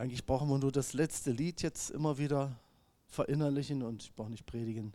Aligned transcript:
Eigentlich 0.00 0.24
brauchen 0.24 0.48
wir 0.48 0.56
nur 0.56 0.72
das 0.72 0.94
letzte 0.94 1.30
Lied 1.30 1.60
jetzt 1.60 1.90
immer 1.90 2.16
wieder 2.16 2.58
verinnerlichen 3.08 3.82
und 3.82 4.02
ich 4.02 4.14
brauche 4.14 4.30
nicht 4.30 4.46
predigen. 4.46 4.94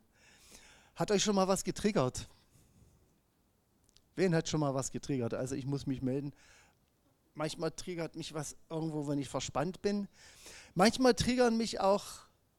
Hat 0.96 1.12
euch 1.12 1.24
schon 1.24 1.36
mal 1.36 1.48
was 1.48 1.64
getriggert? 1.64 2.28
Wen 4.16 4.34
hat 4.34 4.50
schon 4.50 4.62
mal 4.62 4.74
was 4.74 4.90
getriggert? 4.90 5.36
Also 5.36 5.54
ich 5.54 5.68
muss 5.68 5.86
mich 5.86 6.02
melden. 6.02 6.34
Manchmal 7.36 7.70
triggert 7.70 8.16
mich 8.16 8.34
was 8.34 8.56
irgendwo, 8.68 9.08
wenn 9.08 9.20
ich 9.20 9.30
verspannt 9.30 9.84
bin. 9.84 10.08
Manchmal 10.74 11.14
triggern 11.14 11.56
mich 11.56 11.80
auch 11.80 12.06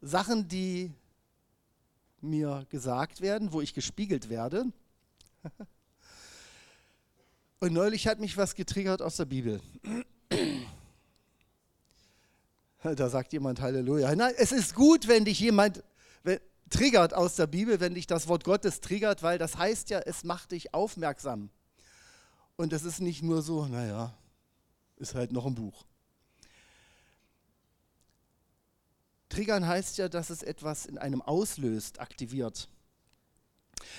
Sachen, 0.00 0.46
die 0.46 0.92
mir 2.20 2.64
gesagt 2.68 3.22
werden, 3.22 3.52
wo 3.52 3.60
ich 3.60 3.74
gespiegelt 3.74 4.28
werde. 4.28 4.66
Und 7.58 7.72
neulich 7.72 8.06
hat 8.06 8.20
mich 8.20 8.36
was 8.36 8.54
getriggert 8.54 9.02
aus 9.02 9.16
der 9.16 9.24
Bibel. 9.24 9.60
Da 12.94 13.08
sagt 13.08 13.32
jemand 13.32 13.60
Halleluja. 13.60 14.14
Nein, 14.14 14.34
es 14.38 14.52
ist 14.52 14.74
gut, 14.74 15.08
wenn 15.08 15.24
dich 15.24 15.40
jemand 15.40 15.82
triggert 16.70 17.14
aus 17.14 17.36
der 17.36 17.46
Bibel, 17.46 17.80
wenn 17.80 17.94
dich 17.94 18.06
das 18.06 18.28
Wort 18.28 18.44
Gottes 18.44 18.80
triggert, 18.80 19.22
weil 19.22 19.38
das 19.38 19.56
heißt 19.56 19.90
ja, 19.90 20.00
es 20.00 20.24
macht 20.24 20.52
dich 20.52 20.74
aufmerksam. 20.74 21.50
Und 22.56 22.72
es 22.72 22.84
ist 22.84 23.00
nicht 23.00 23.22
nur 23.22 23.42
so, 23.42 23.66
naja, 23.66 24.14
ist 24.96 25.14
halt 25.14 25.32
noch 25.32 25.46
ein 25.46 25.54
Buch. 25.54 25.84
Triggern 29.28 29.66
heißt 29.66 29.98
ja, 29.98 30.08
dass 30.08 30.30
es 30.30 30.42
etwas 30.42 30.86
in 30.86 30.98
einem 30.98 31.20
auslöst, 31.20 32.00
aktiviert. 32.00 32.68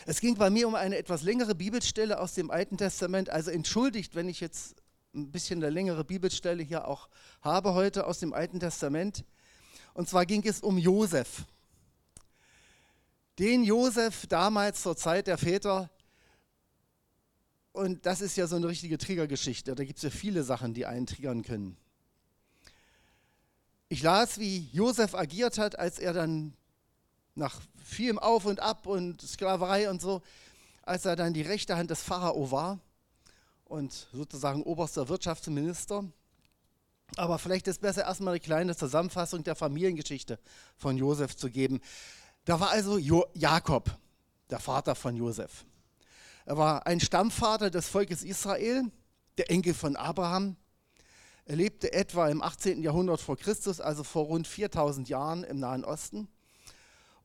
Es 0.06 0.20
ging 0.20 0.36
bei 0.36 0.50
mir 0.50 0.68
um 0.68 0.76
eine 0.76 0.98
etwas 0.98 1.22
längere 1.22 1.54
Bibelstelle 1.54 2.20
aus 2.20 2.34
dem 2.34 2.50
Alten 2.50 2.78
Testament. 2.78 3.30
Also 3.30 3.52
entschuldigt, 3.52 4.16
wenn 4.16 4.28
ich 4.28 4.40
jetzt 4.40 4.76
ein 5.14 5.32
bisschen 5.32 5.62
eine 5.64 5.72
längere 5.72 6.04
Bibelstelle 6.04 6.64
hier 6.64 6.88
auch 6.88 7.10
habe 7.42 7.74
heute 7.74 8.06
aus 8.06 8.20
dem 8.20 8.34
Alten 8.34 8.60
Testament. 8.60 9.24
Und 9.94 10.08
zwar 10.08 10.26
ging 10.26 10.46
es 10.46 10.62
um 10.62 10.78
Josef. 10.78 11.46
Den 13.40 13.64
Josef 13.64 14.28
damals 14.28 14.82
zur 14.82 14.96
Zeit 14.96 15.28
der 15.28 15.38
Väter. 15.38 15.90
Und 17.72 18.06
das 18.06 18.22
ist 18.22 18.38
ja 18.38 18.48
so 18.48 18.56
eine 18.56 18.68
richtige 18.68 18.98
Triggergeschichte. 18.98 19.76
Da 19.76 19.84
gibt 19.84 19.98
es 19.98 20.04
ja 20.04 20.10
viele 20.10 20.44
Sachen, 20.44 20.74
die 20.74 20.86
einen 20.86 21.06
triggern 21.06 21.44
können. 21.44 21.78
Ich 23.90 24.02
las, 24.04 24.40
wie 24.40 24.70
Josef 24.74 25.16
agiert 25.16 25.58
hat, 25.58 25.80
als 25.80 26.00
er 26.00 26.14
dann 26.14 26.54
nach 27.36 27.62
vielem 27.84 28.20
Auf 28.20 28.46
und 28.46 28.60
Ab 28.60 28.86
und 28.86 29.22
Sklaverei 29.22 29.90
und 29.90 30.02
so, 30.02 30.22
als 30.82 31.06
er 31.06 31.16
dann 31.16 31.34
die 31.34 31.44
rechte 31.44 31.78
Hand 31.78 31.92
des 31.92 32.02
Pharao 32.02 32.52
war 32.52 32.80
und 33.68 34.08
sozusagen 34.14 34.64
oberster 34.64 35.10
Wirtschaftsminister. 35.10 36.06
Aber 37.16 37.40
vielleicht 37.40 37.68
ist 37.68 37.78
es 37.78 37.82
besser, 37.82 38.04
erstmal 38.04 38.34
eine 38.34 38.40
kleine 38.40 38.76
Zusammenfassung 38.76 39.44
der 39.44 39.56
Familiengeschichte 39.56 40.40
von 40.76 40.98
Josef 40.98 41.36
zu 41.36 41.50
geben. 41.50 41.80
Da 42.46 42.60
war 42.60 42.70
also 42.70 42.98
jo 42.98 43.26
Jakob, 43.34 43.90
der 44.50 44.60
Vater 44.60 44.96
von 44.96 45.16
Josef. 45.16 45.66
Er 46.46 46.58
war 46.58 46.88
ein 46.88 47.00
Stammvater 47.00 47.70
des 47.70 47.90
Volkes 47.90 48.24
Israel, 48.24 48.92
der 49.38 49.52
Enkel 49.52 49.74
von 49.74 49.96
Abraham. 49.96 50.56
Er 51.46 51.56
lebte 51.56 51.94
etwa 51.94 52.30
im 52.30 52.42
18. 52.42 52.82
Jahrhundert 52.82 53.22
vor 53.22 53.38
Christus, 53.38 53.80
also 53.80 54.04
vor 54.04 54.26
rund 54.26 54.48
4000 54.48 55.08
Jahren 55.08 55.44
im 55.44 55.60
Nahen 55.60 55.86
Osten. 55.86 56.28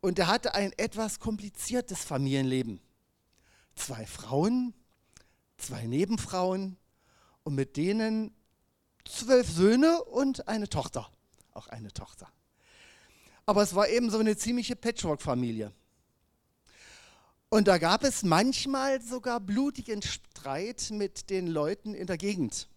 Und 0.00 0.18
er 0.18 0.26
hatte 0.26 0.54
ein 0.54 0.72
etwas 0.76 1.20
kompliziertes 1.20 2.04
Familienleben. 2.04 2.80
Zwei 3.74 4.06
Frauen, 4.06 4.74
zwei 5.62 5.86
Nebenfrauen 5.86 6.76
und 7.44 7.54
mit 7.54 7.76
denen 7.76 8.34
zwölf 9.04 9.48
Söhne 9.50 10.02
und 10.04 10.48
eine 10.48 10.68
Tochter. 10.68 11.10
Auch 11.52 11.68
eine 11.68 11.92
Tochter. 11.92 12.28
Aber 13.46 13.62
es 13.62 13.74
war 13.74 13.88
eben 13.88 14.10
so 14.10 14.18
eine 14.18 14.36
ziemliche 14.36 14.76
Patchwork-Familie. 14.76 15.72
Und 17.48 17.68
da 17.68 17.76
gab 17.76 18.02
es 18.04 18.22
manchmal 18.22 19.02
sogar 19.02 19.38
blutigen 19.38 20.00
Streit 20.00 20.88
mit 20.90 21.28
den 21.28 21.46
Leuten 21.46 21.94
in 21.94 22.06
der 22.06 22.16
Gegend. 22.16 22.68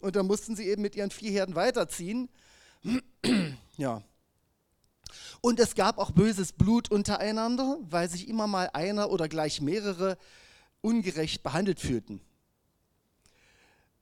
Und 0.00 0.16
da 0.16 0.22
mussten 0.22 0.56
sie 0.56 0.66
eben 0.66 0.82
mit 0.82 0.96
ihren 0.96 1.10
vier 1.10 1.30
Herden 1.30 1.54
weiterziehen. 1.54 2.30
ja. 3.76 4.02
Und 5.40 5.60
es 5.60 5.74
gab 5.74 5.98
auch 5.98 6.12
böses 6.12 6.52
Blut 6.52 6.90
untereinander, 6.90 7.78
weil 7.82 8.08
sich 8.08 8.28
immer 8.28 8.46
mal 8.46 8.70
einer 8.72 9.10
oder 9.10 9.28
gleich 9.28 9.60
mehrere 9.60 10.16
ungerecht 10.82 11.42
behandelt 11.42 11.80
fühlten. 11.80 12.20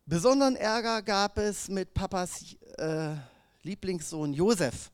Besonderen 0.06 0.56
Ärger 0.56 1.02
gab 1.02 1.38
es 1.38 1.68
mit 1.68 1.94
Papas 1.94 2.56
äh, 2.78 3.14
Lieblingssohn 3.62 4.32
Josef. 4.32 4.90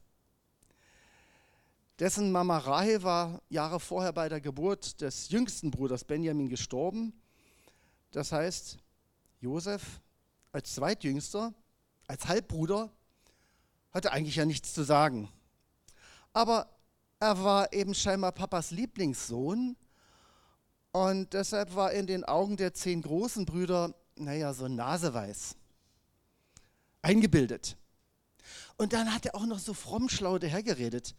Dessen 1.98 2.30
Mama 2.30 2.58
Rahel 2.58 3.02
war 3.02 3.40
Jahre 3.48 3.80
vorher 3.80 4.12
bei 4.12 4.28
der 4.28 4.42
Geburt 4.42 5.00
des 5.00 5.30
jüngsten 5.30 5.70
Bruders 5.70 6.04
Benjamin 6.04 6.50
gestorben. 6.50 7.14
Das 8.10 8.32
heißt, 8.32 8.76
Josef 9.40 10.02
als 10.52 10.74
Zweitjüngster, 10.74 11.54
als 12.06 12.28
Halbbruder, 12.28 12.90
hatte 13.92 14.12
eigentlich 14.12 14.36
ja 14.36 14.44
nichts 14.44 14.74
zu 14.74 14.82
sagen. 14.82 15.30
Aber 16.34 16.68
er 17.18 17.42
war 17.42 17.72
eben 17.72 17.94
scheinbar 17.94 18.32
Papas 18.32 18.70
Lieblingssohn 18.72 19.76
und 20.96 21.34
deshalb 21.34 21.74
war 21.74 21.92
in 21.92 22.06
den 22.06 22.24
Augen 22.24 22.56
der 22.56 22.72
zehn 22.72 23.02
großen 23.02 23.44
Brüder, 23.44 23.92
naja, 24.14 24.54
so 24.54 24.66
naseweiß. 24.66 25.54
Eingebildet. 27.02 27.76
Und 28.78 28.94
dann 28.94 29.12
hat 29.12 29.26
er 29.26 29.34
auch 29.34 29.44
noch 29.44 29.58
so 29.58 29.74
fromm 29.74 30.08
schlau 30.08 30.38
dahergeredet. 30.38 31.14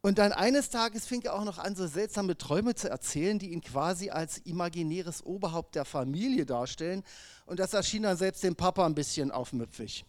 Und 0.00 0.18
dann 0.18 0.32
eines 0.32 0.70
Tages 0.70 1.06
fing 1.06 1.22
er 1.22 1.34
auch 1.34 1.44
noch 1.44 1.58
an, 1.58 1.76
so 1.76 1.86
seltsame 1.86 2.36
Träume 2.36 2.74
zu 2.74 2.90
erzählen, 2.90 3.38
die 3.38 3.52
ihn 3.52 3.60
quasi 3.60 4.10
als 4.10 4.38
imaginäres 4.38 5.24
Oberhaupt 5.24 5.76
der 5.76 5.84
Familie 5.84 6.44
darstellen. 6.44 7.04
Und 7.46 7.60
das 7.60 7.74
erschien 7.74 8.02
dann 8.02 8.16
selbst 8.16 8.42
dem 8.42 8.56
Papa 8.56 8.84
ein 8.84 8.96
bisschen 8.96 9.30
aufmüpfig. 9.30 10.04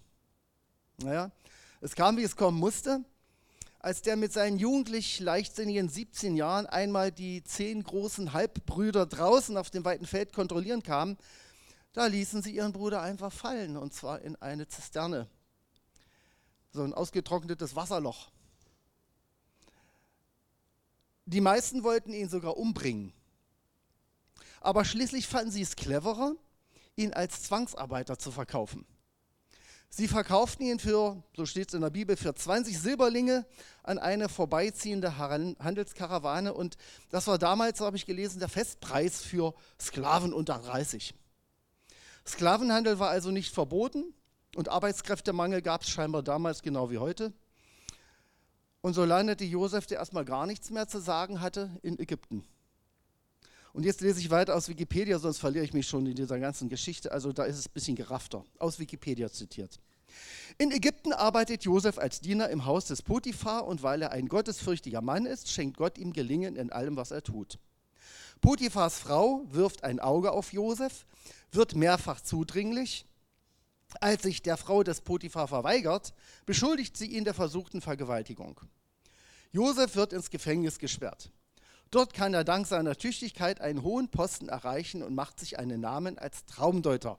Naja, 1.03 1.30
es 1.81 1.94
kam, 1.94 2.18
wie 2.18 2.24
es 2.24 2.36
kommen 2.36 2.58
musste 2.58 3.06
als 3.84 4.03
der 4.03 4.16
mit 4.16 4.31
seinen 4.31 4.59
jugendlich 4.59 5.19
leichtsinnigen 5.19 5.90
17 5.90 6.36
Jahren 6.36 6.68
einmal 6.68 7.12
die 7.12 7.44
zehn 7.44 7.84
großen 7.84 8.31
Halbbrüder 8.31 9.08
draußen 9.08 9.58
auf 9.58 9.72
dem 9.72 9.84
weiten 9.84 10.06
Feld 10.06 10.34
kontrollieren 10.34 10.84
kam, 10.84 11.18
da 11.94 12.06
ließen 12.06 12.44
sie 12.44 12.52
ihren 12.56 12.74
Bruder 12.74 13.02
einfach 13.02 13.34
fallen, 13.34 13.78
und 13.78 13.94
zwar 13.94 14.22
in 14.22 14.36
eine 14.36 14.68
Zisterne. 14.68 15.28
So 16.72 16.84
ein 16.84 16.94
ausgetrocknetes 16.94 17.75
Wasserloch. 17.75 18.31
Die 21.25 21.41
meisten 21.41 21.84
wollten 21.84 22.14
ihn 22.14 22.30
sogar 22.30 22.58
umbringen. 22.58 23.14
Aber 24.59 24.86
schließlich 24.86 25.28
fanden 25.28 25.52
sie 25.52 25.64
es 25.64 25.75
cleverer, 25.75 26.36
ihn 26.96 27.14
als 27.14 27.41
Zwangsarbeiter 27.44 28.20
zu 28.20 28.31
verkaufen. 28.31 28.86
Sie 29.94 30.07
verkauften 30.07 30.66
ihn 30.66 30.79
für, 30.79 31.22
so 31.35 31.46
steht 31.46 31.68
es 31.68 31.74
in 31.74 31.81
der 31.81 31.90
Bibel, 31.90 32.16
für 32.16 32.34
20 32.34 32.79
Silberlinge 32.79 33.46
an 33.84 34.00
eine 34.00 34.29
vorbeiziehende 34.29 35.18
Handelskarawane. 35.18 36.53
Und 36.53 36.78
das 37.09 37.28
war 37.28 37.38
damals, 37.38 37.79
so 37.79 37.85
habe 37.85 37.97
ich 37.97 38.06
gelesen, 38.06 38.40
der 38.40 38.47
Festpreis 38.47 39.22
für 39.22 39.53
Sklaven 39.78 40.31
unter 40.31 40.59
30. 40.59 41.13
Sklavenhandel 42.25 43.00
war 43.00 43.09
also 43.09 43.31
nicht 43.31 43.53
verboten 43.53 44.13
und 44.56 44.69
Arbeitskräftemangel 44.69 45.62
gab 45.62 45.81
es 45.81 45.90
scheinbar 45.90 46.23
damals 46.23 46.62
genau 46.62 46.90
wie 46.90 47.00
heute. 47.00 47.34
Und 48.79 48.94
so 48.94 49.03
landete 49.03 49.44
Josef, 49.44 49.88
der 49.88 50.00
erstmal 50.00 50.23
gar 50.23 50.46
nichts 50.46 50.69
mehr 50.69 50.88
zu 50.88 51.02
sagen 51.02 51.41
hatte, 51.41 51.69
in 51.84 52.00
Ägypten. 52.00 52.46
Und 53.74 53.86
jetzt 53.86 54.02
lese 54.02 54.20
ich 54.20 54.30
weiter 54.30 54.56
aus 54.56 54.68
Wikipedia, 54.68 55.18
sonst 55.20 55.40
verliere 55.40 55.64
ich 55.64 55.74
mich 55.74 55.88
schon 55.88 56.06
in 56.06 56.16
dieser 56.16 56.40
ganzen 56.40 56.68
Geschichte. 56.68 57.12
Also 57.12 57.32
da 57.32 57.44
ist 57.44 57.58
es 57.58 57.68
ein 57.68 57.74
bisschen 57.74 57.96
geraffter. 57.96 58.44
Aus 58.59 58.80
Wikipedia 58.80 59.32
zitiert. 59.32 59.80
In 60.58 60.72
Ägypten 60.72 61.14
arbeitet 61.14 61.64
Josef 61.64 61.97
als 61.97 62.20
Diener 62.20 62.50
im 62.50 62.66
Haus 62.66 62.85
des 62.85 63.02
Potiphar 63.02 63.66
und 63.66 63.82
weil 63.82 64.02
er 64.02 64.12
ein 64.12 64.28
gottesfürchtiger 64.28 65.02
Mann 65.02 65.26
ist, 65.26 65.50
schenkt 65.50 65.78
Gott 65.78 65.97
ihm 65.97 66.12
Gelingen 66.12 66.56
in 66.56 66.72
allem, 66.72 66.97
was 66.97 67.12
er 67.12 67.23
tut. 67.23 67.59
Potiphars 68.41 68.97
Frau 68.97 69.46
wirft 69.50 69.84
ein 69.84 70.00
Auge 70.00 70.32
auf 70.32 70.52
Josef, 70.52 71.06
wird 71.52 71.76
mehrfach 71.76 72.22
zudringlich. 72.22 73.06
Als 74.00 74.24
sich 74.24 74.41
der 74.41 74.58
Frau 74.58 74.84
des 74.84 75.02
Potiphar 75.02 75.47
verweigert, 75.47 76.14
beschuldigt 76.46 76.97
sie 76.97 77.08
ihn 77.08 77.24
der 77.24 77.34
versuchten 77.34 77.82
Vergewaltigung. 77.82 78.59
Josef 79.52 79.96
wird 79.96 80.14
ins 80.14 80.29
Gefängnis 80.29 80.79
gesperrt. 80.79 81.29
Dort 81.91 82.14
kann 82.14 82.34
er 82.34 82.43
dank 82.43 82.67
seiner 82.67 82.96
Tüchtigkeit 82.96 83.61
einen 83.61 83.84
hohen 83.84 84.09
Posten 84.09 84.49
erreichen 84.49 85.03
und 85.03 85.14
macht 85.14 85.40
sich 85.40 85.59
einen 85.59 85.82
Namen 85.82 86.17
als 86.17 86.46
Traumdeuter. 86.46 87.17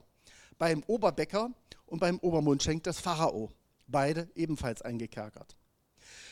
Beim 0.57 0.83
Oberbäcker 0.87 1.51
und 1.85 1.99
beim 1.99 2.19
Obermundschenk 2.19 2.83
des 2.83 2.99
Pharao, 2.99 3.51
beide 3.87 4.29
ebenfalls 4.35 4.81
eingekerkert. 4.81 5.55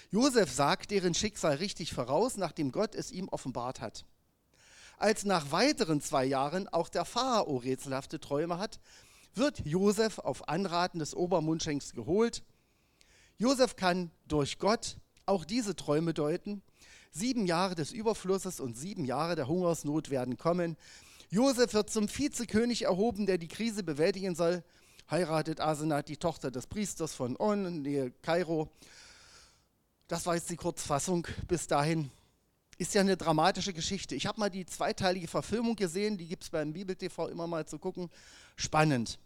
Josef 0.10 0.52
sagt 0.52 0.92
deren 0.92 1.14
Schicksal 1.14 1.56
richtig 1.56 1.94
voraus, 1.94 2.38
nachdem 2.38 2.72
Gott 2.72 2.96
es 2.96 3.12
ihm 3.12 3.30
offenbart 3.30 3.80
hat. 3.80 4.06
Als 4.98 5.24
nach 5.24 5.52
weiteren 5.52 6.02
zwei 6.02 6.26
Jahren 6.26 6.68
auch 6.68 6.90
der 6.90 7.06
Pharao 7.06 7.58
rätselhafte 7.58 8.20
Träume 8.20 8.58
hat, 8.58 8.80
wird 9.34 9.66
Josef 9.66 10.20
auf 10.20 10.50
Anraten 10.50 11.00
des 11.00 11.16
Obermundschenks 11.16 11.94
geholt 11.94 12.44
Josef 13.42 13.76
kann 13.76 14.12
durch 14.28 14.60
Gott 14.60 14.98
auch 15.26 15.46
diese 15.46 15.76
Träume 15.76 16.14
deuten. 16.14 16.62
Sieben 17.12 17.46
Jahre 17.46 17.76
des 17.76 17.92
Überflusses 17.92 18.60
und 18.60 18.78
sieben 18.78 19.04
Jahre 19.04 19.36
der 19.36 19.48
Hungersnot 19.48 20.10
werden 20.10 20.38
kommen. 20.38 20.78
Josef 21.30 21.74
wird 21.74 21.90
zum 21.90 22.08
Vizekönig 22.08 22.84
erhoben, 22.84 23.26
der 23.26 23.38
die 23.38 23.48
Krise 23.48 23.84
bewältigen 23.84 24.34
soll. 24.34 24.64
Heiratet 25.10 25.60
Asenat 25.60 26.08
die 26.08 26.18
Tochter 26.18 26.52
des 26.52 26.68
Priesters 26.68 27.14
von 27.14 27.36
On, 27.38 27.82
nähe 27.82 28.12
Kairo. 28.22 28.70
Das 30.08 30.26
war 30.26 30.36
jetzt 30.36 30.50
die 30.50 30.56
Kurzfassung 30.56 31.28
bis 31.48 31.68
dahin. 31.68 32.12
Ist 32.78 32.94
ja 32.94 33.02
eine 33.02 33.18
dramatische 33.18 33.74
Geschichte. 33.74 34.16
Ich 34.16 34.26
habe 34.26 34.40
mal 34.40 34.50
die 34.50 34.66
zweiteilige 34.66 35.28
Verfilmung 35.28 35.76
gesehen, 35.76 36.18
die 36.18 36.28
gibt 36.28 36.44
es 36.44 36.50
beim 36.50 36.74
Bibel-TV 36.74 37.28
immer 37.28 37.46
mal 37.46 37.66
zu 37.66 37.78
gucken. 37.78 38.10
Spannend. 38.56 39.20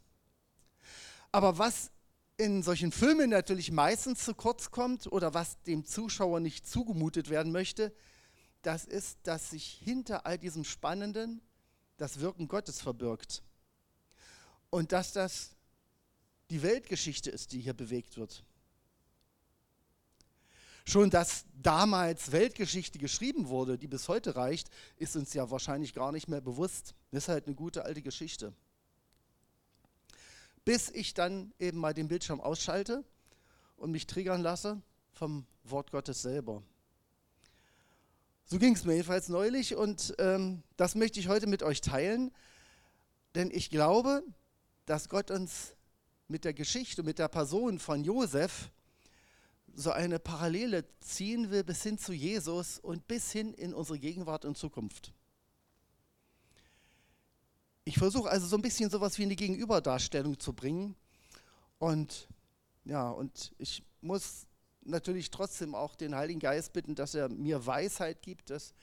Aber 1.32 1.58
was 1.58 1.92
in 2.38 2.64
solchen 2.64 2.92
Filmen 2.92 3.30
natürlich 3.30 3.72
meistens 3.72 4.24
zu 4.24 4.34
kurz 4.34 4.72
kommt 4.72 5.08
oder 5.08 5.34
was 5.34 5.62
dem 5.64 5.86
Zuschauer 5.86 6.40
nicht 6.40 6.68
zugemutet 6.68 7.30
werden 7.30 7.52
möchte, 7.52 7.94
das 8.62 8.86
ist, 8.86 9.20
dass 9.24 9.52
sich 9.52 9.80
hinter 9.84 10.26
all 10.26 10.38
diesem 10.38 10.64
Spannenden 10.64 11.42
das 11.98 12.20
Wirken 12.20 12.48
Gottes 12.48 12.82
verbirgt. 12.82 13.44
Und 14.70 14.92
dass 14.92 15.14
das 15.14 15.56
die 16.50 16.62
Weltgeschichte 16.62 17.30
ist, 17.30 17.54
die 17.54 17.62
hier 17.62 17.74
bewegt 17.74 18.18
wird. 18.18 18.44
Schon 20.88 21.10
dass 21.10 21.46
damals 21.54 22.32
Weltgeschichte 22.32 23.00
geschrieben 23.00 23.48
wurde, 23.48 23.78
die 23.78 23.88
bis 23.88 24.08
heute 24.08 24.36
reicht, 24.36 24.70
ist 24.98 25.16
uns 25.16 25.34
ja 25.34 25.50
wahrscheinlich 25.50 25.94
gar 25.94 26.12
nicht 26.12 26.28
mehr 26.28 26.42
bewusst. 26.42 26.94
Das 27.12 27.24
ist 27.24 27.30
halt 27.30 27.48
eine 27.48 27.56
gute 27.56 27.86
alte 27.86 28.04
Geschichte. 28.04 28.54
Bis 30.66 30.90
ich 30.90 31.14
dann 31.14 31.54
eben 31.60 31.80
mal 31.80 31.94
den 31.94 32.08
Bildschirm 32.08 32.42
ausschalte 32.42 33.06
und 33.78 33.92
mich 33.92 34.08
triggern 34.08 34.42
lasse 34.42 34.82
vom 35.12 35.46
Wort 35.64 35.92
Gottes 35.92 36.22
selber. 36.22 36.64
So 38.46 38.60
ging 38.60 38.76
es 38.76 38.84
mir 38.84 38.94
jedenfalls 38.94 39.30
neulich 39.30 39.76
und 39.76 40.14
ähm, 40.20 40.62
das 40.78 40.94
möchte 40.96 41.20
ich 41.20 41.28
heute 41.28 41.48
mit 41.48 41.64
euch 41.64 41.82
teilen, 41.82 42.32
denn 43.34 43.50
ich 43.52 43.70
glaube, 43.70 44.24
dass 44.86 45.10
Gott 45.10 45.32
uns 45.32 45.76
mit 46.28 46.46
der 46.46 46.54
Geschichte, 46.54 47.04
mit 47.04 47.18
der 47.18 47.28
Person 47.28 47.80
von 47.80 48.04
Josef 48.04 48.72
so 49.74 49.92
eine 49.92 50.20
Parallele 50.20 50.86
ziehen 51.00 51.52
will 51.52 51.64
bis 51.64 51.84
hin 51.84 51.98
zu 51.98 52.14
Jesus 52.14 52.80
und 52.80 53.08
bis 53.08 53.32
hin 53.32 53.54
in 53.54 53.74
unsere 53.74 54.00
Gegenwart 54.00 54.46
und 54.46 54.58
Zukunft. 54.58 55.14
Ich 57.88 58.00
versuche 58.00 58.30
also 58.30 58.48
so 58.48 58.56
ein 58.56 58.64
bisschen 58.64 58.90
sowas 58.90 59.18
wie 59.20 59.24
eine 59.24 59.36
Gegenüberdarstellung 59.36 60.40
zu 60.40 60.54
bringen. 60.54 60.96
Und 61.78 62.28
ja, 62.84 63.10
und 63.10 63.54
ich 63.60 63.84
muss 64.02 64.48
natürlich 64.82 65.30
trotzdem 65.30 65.76
auch 65.76 65.96
den 65.96 66.16
Heiligen 66.16 66.40
Geist 66.40 66.74
bitten, 66.74 66.96
dass 66.96 67.14
er 67.14 67.30
mir 67.30 67.66
Weisheit 67.66 68.24
gibt, 68.24 68.50
dass, 68.50 68.74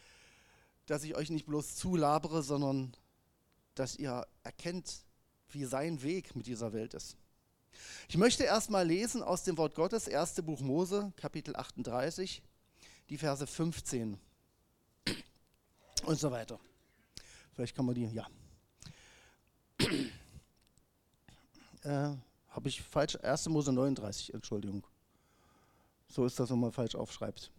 dass 0.86 1.02
ich 1.02 1.16
euch 1.16 1.30
nicht 1.30 1.46
bloß 1.46 1.74
zulabere, 1.74 2.42
sondern 2.42 2.96
dass 3.74 3.96
ihr 3.96 4.26
erkennt, 4.44 5.04
wie 5.48 5.64
sein 5.64 6.02
Weg 6.02 6.36
mit 6.36 6.46
dieser 6.46 6.72
Welt 6.72 6.94
ist. 6.94 7.16
Ich 8.08 8.16
möchte 8.16 8.44
erstmal 8.44 8.86
lesen 8.86 9.22
aus 9.22 9.42
dem 9.42 9.56
Wort 9.58 9.74
Gottes, 9.74 10.08
1. 10.08 10.42
Buch 10.42 10.60
Mose, 10.60 11.12
Kapitel 11.16 11.56
38, 11.56 12.42
die 13.08 13.18
Verse 13.18 13.46
15 13.46 14.18
und 16.04 16.18
so 16.20 16.30
weiter. 16.30 16.60
Vielleicht 17.54 17.74
kann 17.74 17.86
man 17.86 17.94
die, 17.94 18.06
ja. 18.06 18.26
Äh, 21.82 22.16
Habe 22.48 22.68
ich 22.68 22.82
falsch, 22.82 23.16
1. 23.16 23.48
Mose 23.48 23.72
39, 23.72 24.34
Entschuldigung. 24.34 24.86
So 26.08 26.26
ist 26.26 26.38
das, 26.38 26.50
wenn 26.50 26.60
man 26.60 26.72
falsch 26.72 26.94
aufschreibt. 26.94 27.50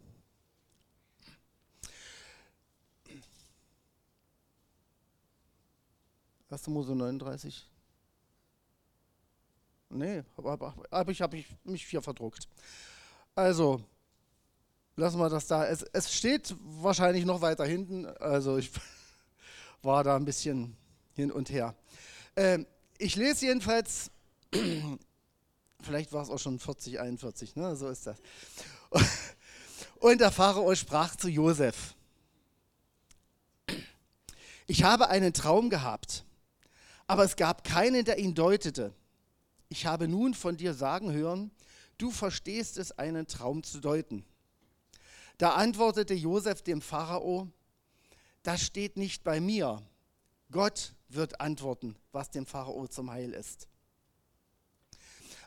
Erste 6.50 6.70
Mose 6.70 6.94
39, 6.94 7.66
Nee, 9.94 10.24
aber, 10.36 10.74
aber 10.90 11.12
ich 11.12 11.22
habe 11.22 11.44
mich 11.62 11.86
hier 11.86 12.02
verdruckt. 12.02 12.48
Also, 13.36 13.80
lassen 14.96 15.18
wir 15.18 15.28
das 15.28 15.46
da. 15.46 15.66
Es, 15.66 15.82
es 15.82 16.12
steht 16.12 16.54
wahrscheinlich 16.60 17.24
noch 17.24 17.40
weiter 17.40 17.64
hinten. 17.64 18.06
Also, 18.06 18.56
ich 18.58 18.72
war 19.82 20.02
da 20.02 20.16
ein 20.16 20.24
bisschen 20.24 20.76
hin 21.12 21.30
und 21.30 21.48
her. 21.48 21.76
Ähm, 22.36 22.66
ich 22.98 23.16
lese 23.16 23.46
jedenfalls, 23.46 24.10
vielleicht 25.80 26.12
war 26.12 26.22
es 26.22 26.30
auch 26.30 26.38
schon 26.38 26.58
40, 26.58 27.00
41, 27.00 27.56
ne? 27.56 27.76
so 27.76 27.88
ist 27.88 28.06
das. 28.06 28.16
Und 30.00 30.20
der 30.20 30.30
Pharao 30.30 30.74
sprach 30.74 31.16
zu 31.16 31.28
Josef: 31.28 31.94
Ich 34.66 34.84
habe 34.84 35.08
einen 35.08 35.32
Traum 35.32 35.70
gehabt, 35.70 36.24
aber 37.06 37.24
es 37.24 37.36
gab 37.36 37.64
keinen, 37.64 38.04
der 38.04 38.18
ihn 38.18 38.34
deutete 38.34 38.94
ich 39.74 39.86
habe 39.86 40.06
nun 40.06 40.34
von 40.34 40.56
dir 40.56 40.72
sagen 40.72 41.10
hören, 41.10 41.50
du 41.98 42.12
verstehst 42.12 42.78
es, 42.78 42.92
einen 42.92 43.26
Traum 43.26 43.64
zu 43.64 43.80
deuten. 43.80 44.24
Da 45.36 45.54
antwortete 45.54 46.14
Josef 46.14 46.62
dem 46.62 46.80
Pharao, 46.80 47.48
das 48.44 48.62
steht 48.62 48.96
nicht 48.96 49.24
bei 49.24 49.40
mir. 49.40 49.82
Gott 50.52 50.94
wird 51.14 51.40
antworten, 51.40 51.96
was 52.12 52.30
dem 52.30 52.46
Pharao 52.46 52.86
zum 52.88 53.10
Heil 53.10 53.32
ist. 53.32 53.68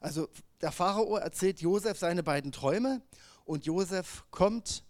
Also 0.02 0.30
der 0.62 0.72
Pharao 0.72 1.18
erzählt 1.18 1.62
Josef 1.62 1.98
seine 1.98 2.24
beiden 2.24 2.52
Träume 2.52 3.02
und 3.46 3.66
Josef 3.66 4.26
kommt, 4.32 4.84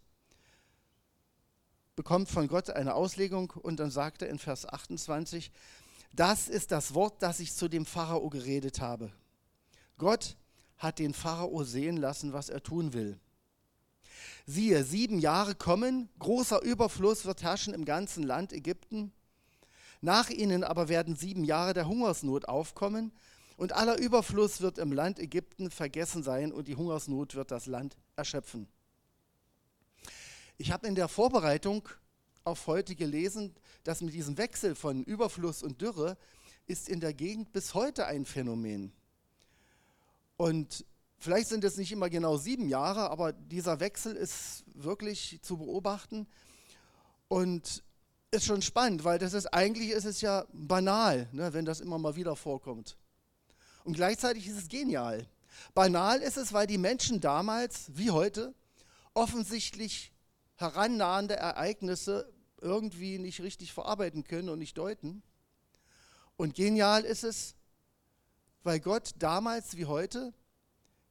bekommt 1.95 2.29
von 2.29 2.47
Gott 2.47 2.69
eine 2.69 2.95
Auslegung 2.95 3.51
und 3.51 3.79
dann 3.79 3.91
sagt 3.91 4.21
er 4.21 4.29
in 4.29 4.39
Vers 4.39 4.65
28, 4.65 5.51
das 6.13 6.47
ist 6.47 6.71
das 6.71 6.93
Wort, 6.93 7.21
das 7.21 7.39
ich 7.39 7.53
zu 7.53 7.67
dem 7.67 7.85
Pharao 7.85 8.29
geredet 8.29 8.81
habe. 8.81 9.11
Gott 9.97 10.37
hat 10.77 10.99
den 10.99 11.13
Pharao 11.13 11.63
sehen 11.63 11.97
lassen, 11.97 12.33
was 12.33 12.49
er 12.49 12.61
tun 12.61 12.93
will. 12.93 13.19
Siehe, 14.45 14.83
sieben 14.83 15.19
Jahre 15.19 15.55
kommen, 15.55 16.09
großer 16.19 16.61
Überfluss 16.61 17.25
wird 17.25 17.43
herrschen 17.43 17.73
im 17.73 17.85
ganzen 17.85 18.23
Land 18.23 18.53
Ägypten. 18.53 19.11
Nach 20.01 20.29
ihnen 20.29 20.63
aber 20.63 20.89
werden 20.89 21.15
sieben 21.15 21.43
Jahre 21.43 21.73
der 21.73 21.87
Hungersnot 21.87 22.47
aufkommen 22.47 23.11
und 23.57 23.73
aller 23.73 23.97
Überfluss 23.97 24.61
wird 24.61 24.77
im 24.77 24.91
Land 24.91 25.19
Ägypten 25.19 25.71
vergessen 25.71 26.21
sein 26.23 26.51
und 26.51 26.67
die 26.67 26.75
Hungersnot 26.75 27.35
wird 27.35 27.49
das 27.51 27.65
Land 27.65 27.97
erschöpfen. 28.15 28.67
Ich 30.57 30.71
habe 30.71 30.87
in 30.87 30.95
der 30.95 31.07
Vorbereitung 31.07 31.87
auf 32.43 32.67
heute 32.67 32.95
gelesen, 32.95 33.55
dass 33.83 34.01
mit 34.01 34.13
diesem 34.13 34.37
Wechsel 34.37 34.75
von 34.75 35.03
Überfluss 35.03 35.63
und 35.63 35.81
Dürre 35.81 36.17
ist 36.67 36.89
in 36.89 36.99
der 36.99 37.13
Gegend 37.13 37.51
bis 37.51 37.73
heute 37.73 38.05
ein 38.05 38.25
Phänomen. 38.25 38.91
Und 40.37 40.85
vielleicht 41.17 41.47
sind 41.47 41.63
es 41.63 41.77
nicht 41.77 41.91
immer 41.91 42.09
genau 42.09 42.37
sieben 42.37 42.69
Jahre, 42.69 43.09
aber 43.09 43.33
dieser 43.33 43.79
Wechsel 43.79 44.15
ist 44.15 44.63
wirklich 44.75 45.39
zu 45.41 45.57
beobachten 45.57 46.27
und 47.27 47.83
ist 48.31 48.45
schon 48.45 48.61
spannend, 48.61 49.03
weil 49.03 49.19
das 49.19 49.33
ist 49.33 49.47
eigentlich 49.47 49.91
ist 49.91 50.05
es 50.05 50.21
ja 50.21 50.45
banal, 50.51 51.29
ne, 51.31 51.53
wenn 51.53 51.65
das 51.65 51.79
immer 51.79 51.97
mal 51.97 52.15
wieder 52.15 52.35
vorkommt. 52.35 52.97
Und 53.83 53.93
gleichzeitig 53.93 54.47
ist 54.47 54.57
es 54.57 54.67
genial. 54.67 55.27
Banal 55.73 56.21
ist 56.21 56.37
es, 56.37 56.51
weil 56.53 56.67
die 56.67 56.77
Menschen 56.77 57.21
damals 57.21 57.85
wie 57.95 58.11
heute 58.11 58.53
offensichtlich 59.13 60.11
herannahende 60.55 61.35
Ereignisse 61.35 62.31
irgendwie 62.59 63.17
nicht 63.17 63.41
richtig 63.41 63.73
verarbeiten 63.73 64.23
können 64.23 64.49
und 64.49 64.59
nicht 64.59 64.77
deuten. 64.77 65.23
Und 66.35 66.55
genial 66.55 67.03
ist 67.03 67.23
es, 67.23 67.55
weil 68.63 68.79
Gott 68.79 69.11
damals 69.17 69.77
wie 69.77 69.85
heute 69.85 70.33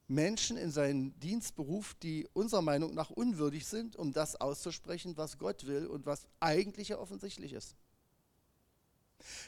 Menschen 0.07 0.57
in 0.57 0.71
seinen 0.71 1.17
Dienst 1.19 1.55
beruft, 1.55 2.01
die 2.03 2.27
unserer 2.33 2.61
Meinung 2.61 2.93
nach 2.93 3.09
unwürdig 3.09 3.65
sind, 3.65 3.95
um 3.95 4.13
das 4.13 4.35
auszusprechen, 4.35 5.17
was 5.17 5.37
Gott 5.37 5.65
will 5.65 5.87
und 5.87 6.05
was 6.05 6.27
eigentlich 6.39 6.89
ja 6.89 6.97
offensichtlich 6.97 7.53
ist. 7.53 7.75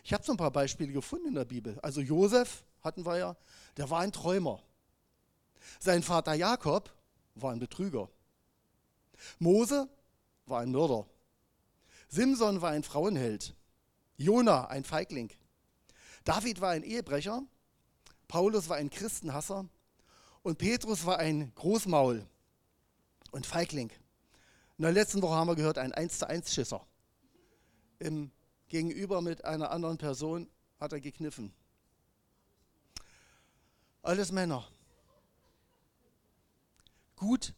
Ich 0.03 0.13
habe 0.13 0.23
so 0.23 0.33
ein 0.33 0.37
paar 0.37 0.51
Beispiele 0.51 0.91
gefunden 0.91 1.27
in 1.27 1.35
der 1.35 1.45
Bibel. 1.45 1.79
Also 1.81 2.01
Josef 2.01 2.65
hatten 2.81 3.05
wir 3.05 3.17
ja, 3.17 3.37
der 3.77 3.89
war 3.89 4.01
ein 4.01 4.11
Träumer. 4.11 4.61
Sein 5.79 6.03
Vater 6.03 6.33
Jakob 6.33 6.93
war 7.35 7.51
ein 7.51 7.59
Betrüger. 7.59 8.09
Mose 9.37 9.87
war 10.45 10.61
ein 10.61 10.71
Mörder. 10.71 11.05
Simson 12.09 12.61
war 12.61 12.71
ein 12.71 12.83
Frauenheld. 12.83 13.55
Jona 14.17 14.65
ein 14.67 14.83
Feigling. 14.83 15.31
David 16.25 16.59
war 16.59 16.71
ein 16.71 16.83
Ehebrecher 16.83 17.43
Paulus 18.29 18.69
war 18.69 18.77
ein 18.77 18.91
Christenhasser 18.91 19.67
und 20.43 20.58
Petrus 20.58 21.05
war 21.05 21.19
ein 21.19 21.53
Großmaul 21.55 22.25
und 23.31 23.46
Feigling. 23.46 23.91
In 24.77 24.84
der 24.84 24.91
letzten 24.91 25.22
Woche 25.22 25.36
haben 25.36 25.48
wir 25.48 25.55
gehört, 25.55 25.77
ein 25.77 25.93
1 25.93 26.19
zu 26.19 26.27
1 26.27 26.53
Schisser. 26.53 26.86
Im 28.00 28.31
Gegenüber 28.69 29.22
mit 29.22 29.43
einer 29.43 29.72
anderen 29.72 29.98
Person 29.98 30.50
hat 30.79 30.93
er 30.93 31.01
gekniffen. 31.01 31.53
Alles 34.01 34.31
Männer. 34.31 34.65
Gut, 37.17 37.53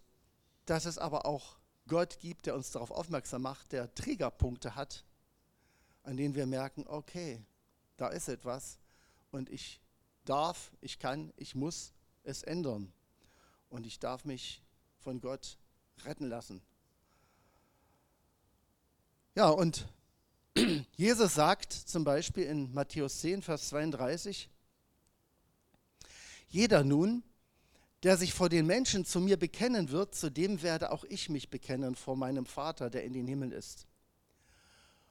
dass 0.66 0.86
es 0.86 0.98
aber 0.98 1.26
auch 1.26 1.58
Gott 1.88 2.20
gibt, 2.20 2.48
der 2.48 2.56
uns 2.56 2.72
darauf 2.72 2.90
aufmerksam 2.90 3.44
macht, 3.44 3.74
der 3.74 3.94
Triggerpunkte 3.94 4.76
hat, 4.76 5.06
an 6.04 6.18
denen 6.18 6.34
wir 6.34 6.48
merken, 6.48 6.88
okay, 6.88 7.46
da 7.98 8.08
ist 8.08 8.28
etwas 8.28 8.80
und 9.30 9.50
ich 9.50 9.80
darf, 10.26 10.72
ich 10.82 10.98
kann, 10.98 11.32
ich 11.38 11.54
muss 11.54 11.94
es 12.24 12.44
ändern. 12.44 12.92
Und 13.70 13.86
ich 13.86 14.00
darf 14.00 14.26
mich 14.26 14.62
von 15.00 15.22
Gott 15.22 15.58
retten 16.04 16.28
lassen. 16.28 16.62
Ja, 19.36 19.50
und 19.50 19.88
Jesus 20.98 21.36
sagt 21.36 21.72
zum 21.72 22.04
Beispiel 22.04 22.44
in 22.44 22.74
Matthäus 22.74 23.20
10, 23.20 23.42
Vers 23.42 23.70
32, 23.70 24.50
jeder 26.50 26.84
nun, 26.84 27.24
der 28.04 28.18
sich 28.18 28.34
vor 28.34 28.50
den 28.50 28.66
Menschen 28.66 29.06
zu 29.06 29.22
mir 29.22 29.38
bekennen 29.38 29.92
wird, 29.92 30.16
zu 30.16 30.30
dem 30.30 30.62
werde 30.62 30.92
auch 30.92 31.06
ich 31.06 31.30
mich 31.30 31.50
bekennen 31.50 31.96
vor 31.96 32.16
meinem 32.18 32.46
Vater, 32.46 32.90
der 32.90 33.04
in 33.04 33.14
den 33.14 33.28
Himmel 33.28 33.54
ist. 33.54 33.86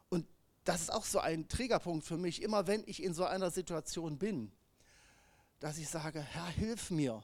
Und 0.08 0.26
das 0.64 0.82
ist 0.82 0.92
auch 0.92 1.04
so 1.04 1.20
ein 1.20 1.48
Trägerpunkt 1.48 2.04
für 2.04 2.18
mich, 2.18 2.42
immer 2.42 2.66
wenn 2.66 2.82
ich 2.86 3.02
in 3.02 3.14
so 3.14 3.24
einer 3.24 3.50
Situation 3.50 4.18
bin, 4.18 4.52
dass 5.60 5.78
ich 5.78 5.88
sage, 5.88 6.20
Herr, 6.20 6.46
hilf 6.46 6.90
mir, 6.90 7.22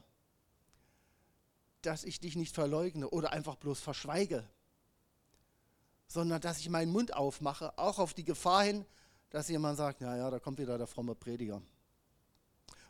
dass 1.81 2.03
ich 2.03 2.19
dich 2.19 2.35
nicht 2.35 2.53
verleugne 2.55 3.09
oder 3.09 3.33
einfach 3.33 3.55
bloß 3.55 3.79
verschweige, 3.79 4.47
sondern 6.07 6.39
dass 6.39 6.59
ich 6.59 6.69
meinen 6.69 6.91
Mund 6.91 7.13
aufmache, 7.13 7.77
auch 7.77 7.99
auf 7.99 8.13
die 8.13 8.23
Gefahr 8.23 8.63
hin, 8.63 8.85
dass 9.31 9.49
jemand 9.49 9.77
sagt, 9.77 10.01
ja, 10.01 10.15
ja, 10.15 10.29
da 10.29 10.39
kommt 10.39 10.59
wieder 10.59 10.77
der 10.77 10.87
fromme 10.87 11.15
Prediger. 11.15 11.61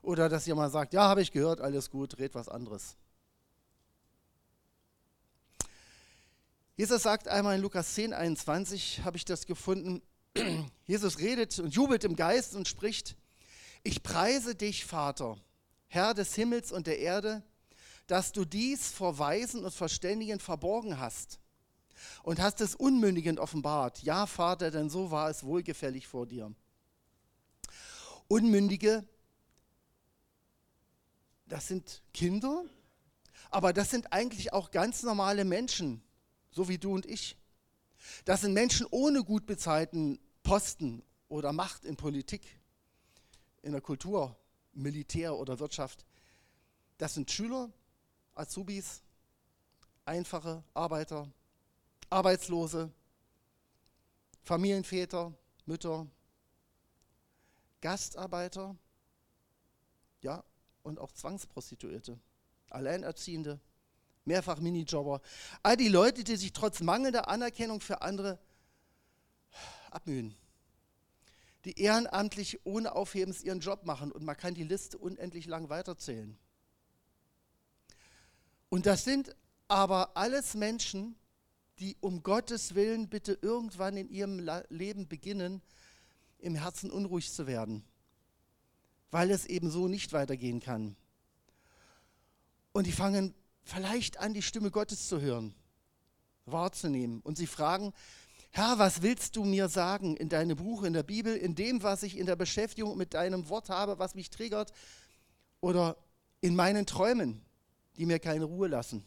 Oder 0.02 0.30
dass 0.30 0.46
jemand 0.46 0.72
sagt, 0.72 0.94
ja, 0.94 1.08
habe 1.08 1.22
ich 1.22 1.32
gehört, 1.32 1.62
alles 1.62 1.90
gut, 1.90 2.20
red 2.20 2.36
was 2.36 2.50
anderes. 2.50 2.96
Jesus 6.76 7.02
sagt 7.02 7.28
einmal 7.28 7.56
in 7.56 7.62
Lukas 7.62 7.96
10, 7.96 8.14
21, 8.14 9.04
habe 9.04 9.18
ich 9.18 9.26
das 9.26 9.48
gefunden, 9.48 10.04
Jesus 10.86 11.18
redet 11.18 11.58
und 11.58 11.74
jubelt 11.74 12.04
im 12.04 12.16
Geist 12.16 12.54
und 12.54 12.68
spricht, 12.68 13.16
ich 13.84 14.04
preise 14.04 14.56
dich, 14.56 14.86
Vater, 14.86 15.38
Herr 15.88 16.14
des 16.14 16.36
Himmels 16.36 16.72
und 16.72 16.88
der 16.88 17.00
Erde, 17.00 17.44
dass 18.08 18.32
du 18.32 18.46
dies 18.46 18.90
vor 18.90 19.20
Weisen 19.20 19.66
und 19.66 19.74
Verständigen 19.74 20.40
verborgen 20.40 21.00
hast 21.00 21.40
und 22.24 22.40
hast 22.40 22.62
es 22.62 22.76
Unmündigen 22.76 23.40
offenbart. 23.40 24.02
Ja, 24.04 24.26
Vater, 24.26 24.72
denn 24.72 24.90
so 24.90 25.12
war 25.12 25.30
es 25.30 25.44
wohlgefällig 25.44 26.08
vor 26.08 26.26
dir. 26.26 26.54
Unmündige, 28.28 29.08
das 31.46 31.68
sind 31.68 32.04
Kinder, 32.14 32.66
aber 33.50 33.74
das 33.74 33.90
sind 33.90 34.12
eigentlich 34.12 34.52
auch 34.54 34.72
ganz 34.72 35.04
normale 35.04 35.46
Menschen, 35.46 36.02
so 36.52 36.68
wie 36.68 36.78
du 36.78 36.94
und 36.94 37.06
ich. 37.06 37.38
Das 38.26 38.42
sind 38.42 38.54
Menschen 38.54 38.86
ohne 38.90 39.24
gut 39.24 39.46
bezahlten 39.46 40.20
Posten 40.44 41.04
oder 41.30 41.54
Macht 41.54 41.86
in 41.86 41.96
Politik, 41.96 42.57
in 43.68 43.74
der 43.74 43.82
Kultur, 43.82 44.34
Militär 44.72 45.36
oder 45.36 45.60
Wirtschaft. 45.60 46.06
Das 46.98 47.14
sind 47.14 47.30
Schüler, 47.30 47.70
Azubis, 48.34 49.04
einfache 50.06 50.64
Arbeiter, 50.74 51.30
Arbeitslose, 52.10 52.90
Familienväter, 54.44 55.34
Mütter, 55.66 56.08
Gastarbeiter, 57.82 58.74
ja, 60.22 60.44
und 60.84 60.98
auch 60.98 61.12
Zwangsprostituierte, 61.12 62.18
Alleinerziehende, 62.70 63.60
mehrfach 64.24 64.62
Minijobber. 64.62 65.22
All 65.62 65.76
die 65.76 65.90
Leute, 65.90 66.24
die 66.24 66.38
sich 66.38 66.54
trotz 66.54 66.80
mangelnder 66.80 67.28
Anerkennung 67.28 67.82
für 67.82 68.02
andere 68.02 68.40
abmühen, 69.92 70.38
die 71.68 71.82
ehrenamtlich 71.82 72.66
ohne 72.66 72.96
Aufhebens 72.96 73.44
ihren 73.44 73.60
Job 73.60 73.84
machen 73.86 74.10
und 74.14 74.24
man 74.24 74.38
kann 74.38 74.54
die 74.54 74.64
Liste 74.64 74.98
unendlich 74.98 75.48
lang 75.48 75.68
weiterzählen. 75.68 76.38
Und 78.70 78.86
das 78.86 79.04
sind 79.04 79.36
aber 79.68 80.16
alles 80.16 80.54
Menschen, 80.54 81.18
die 81.80 81.98
um 82.00 82.24
Gottes 82.24 82.74
Willen 82.74 83.10
bitte 83.10 83.38
irgendwann 83.42 83.98
in 83.98 84.10
ihrem 84.10 84.40
Leben 84.70 85.10
beginnen, 85.10 85.62
im 86.38 86.56
Herzen 86.56 86.90
unruhig 86.90 87.34
zu 87.34 87.48
werden, 87.48 87.84
weil 89.12 89.30
es 89.30 89.46
eben 89.46 89.70
so 89.70 89.90
nicht 89.90 90.14
weitergehen 90.14 90.62
kann. 90.62 90.96
Und 92.72 92.88
die 92.88 92.94
fangen 92.94 93.36
vielleicht 93.64 94.20
an, 94.20 94.34
die 94.34 94.42
Stimme 94.42 94.72
Gottes 94.72 95.10
zu 95.10 95.20
hören, 95.20 95.54
wahrzunehmen. 96.46 97.20
Und 97.20 97.38
sie 97.38 97.48
fragen, 97.48 97.92
Herr, 98.52 98.80
was 98.80 99.02
willst 99.02 99.36
du 99.36 99.44
mir 99.44 99.70
sagen 99.70 100.18
in 100.18 100.30
deinem 100.30 100.58
Buch, 100.58 100.84
in 100.84 100.94
der 100.94 101.04
Bibel, 101.04 101.36
in 101.36 101.56
dem, 101.56 101.84
was 101.84 102.04
ich 102.04 102.18
in 102.18 102.26
der 102.26 102.36
Beschäftigung 102.36 102.98
mit 102.98 103.14
deinem 103.14 103.50
Wort 103.50 103.70
habe, 103.70 104.00
was 104.00 104.16
mich 104.16 104.30
triggert, 104.30 104.72
oder 105.60 105.98
in 106.42 106.56
meinen 106.56 106.86
Träumen, 106.86 107.46
die 107.98 108.06
mir 108.06 108.20
keine 108.20 108.46
Ruhe 108.46 108.68
lassen? 108.68 109.04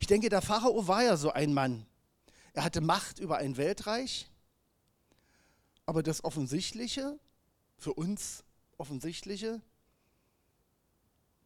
Ich 0.00 0.06
denke, 0.06 0.28
der 0.28 0.42
Pharao 0.42 0.86
war 0.88 1.02
ja 1.02 1.16
so 1.16 1.30
ein 1.30 1.54
Mann. 1.54 1.86
Er 2.52 2.64
hatte 2.64 2.80
Macht 2.80 3.18
über 3.18 3.38
ein 3.38 3.56
Weltreich, 3.56 4.28
aber 5.86 6.02
das 6.02 6.24
Offensichtliche, 6.24 7.18
für 7.76 7.94
uns 7.94 8.44
Offensichtliche, 8.78 9.60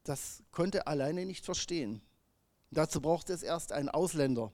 das 0.04 0.42
konnte 0.52 0.78
er 0.78 0.88
alleine 0.88 1.26
nicht 1.26 1.44
verstehen. 1.44 2.00
Dazu 2.70 3.00
brauchte 3.00 3.32
es 3.32 3.42
erst 3.42 3.72
einen 3.72 3.88
Ausländer, 3.88 4.52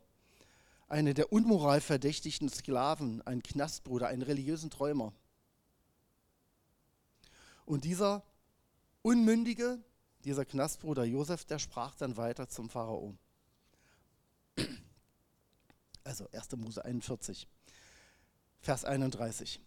eine 0.95 1.13
der 1.13 1.33
Unmoral 1.33 1.81
verdächtigten 1.81 2.49
Sklaven, 2.49 3.21
einen 3.23 3.43
Knastbruder, 3.43 4.07
einen 4.07 4.23
religiösen 4.23 4.71
Träumer. 4.71 5.13
Und 7.67 7.83
dieser 7.83 8.23
Unmündige, 9.03 9.83
dieser 10.25 10.45
Knastbruder 10.45 11.03
Josef, 11.03 11.47
der 11.47 11.59
sprach 11.59 11.97
dann 11.97 12.17
weiter 12.17 12.49
zum 12.49 12.71
Pharao. 12.71 13.17
Also 16.05 16.29
1. 16.31 16.53
Mose 16.59 16.85
41, 16.85 17.49
Vers 18.61 18.85
31. 18.85 19.61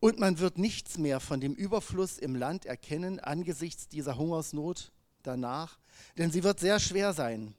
Und 0.00 0.18
man 0.18 0.40
wird 0.40 0.58
nichts 0.58 0.98
mehr 0.98 1.20
von 1.20 1.40
dem 1.40 1.54
Überfluss 1.54 2.18
im 2.18 2.34
Land 2.34 2.64
erkennen 2.64 3.20
angesichts 3.20 3.86
dieser 3.88 4.16
Hungersnot 4.16 4.90
danach, 5.22 5.78
denn 6.18 6.32
sie 6.32 6.42
wird 6.42 6.58
sehr 6.58 6.80
schwer 6.80 7.12
sein. 7.12 7.54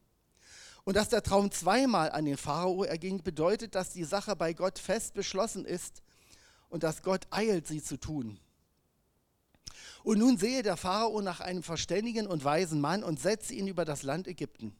Und 0.84 0.96
dass 0.98 1.10
der 1.10 1.24
Traum 1.24 1.52
zweimal 1.52 2.12
an 2.12 2.25
den 2.25 2.38
Pharao 2.38 2.84
erging, 2.84 3.24
bedeutet, 3.24 3.75
dass 3.75 3.92
die 3.92 4.04
Sache 4.04 4.36
bei 4.36 4.54
Gott 4.54 4.80
fest 4.80 5.13
beschlossen 5.13 5.66
ist 5.66 6.04
und 6.70 6.84
dass 6.84 7.04
Gott 7.04 7.28
eilt, 7.32 7.68
sie 7.68 7.82
zu 7.82 7.98
tun. 7.98 8.40
Und 10.04 10.20
nun 10.20 10.38
sehe 10.38 10.63
der 10.63 10.75
Pharao 10.75 11.22
nach 11.22 11.40
einem 11.40 11.63
verständigen 11.63 12.28
und 12.28 12.44
weisen 12.44 12.82
Mann 12.82 13.04
und 13.04 13.20
setze 13.20 13.54
ihn 13.54 13.68
über 13.68 13.86
das 13.86 14.04
Land 14.04 14.28
Ägypten. 14.28 14.75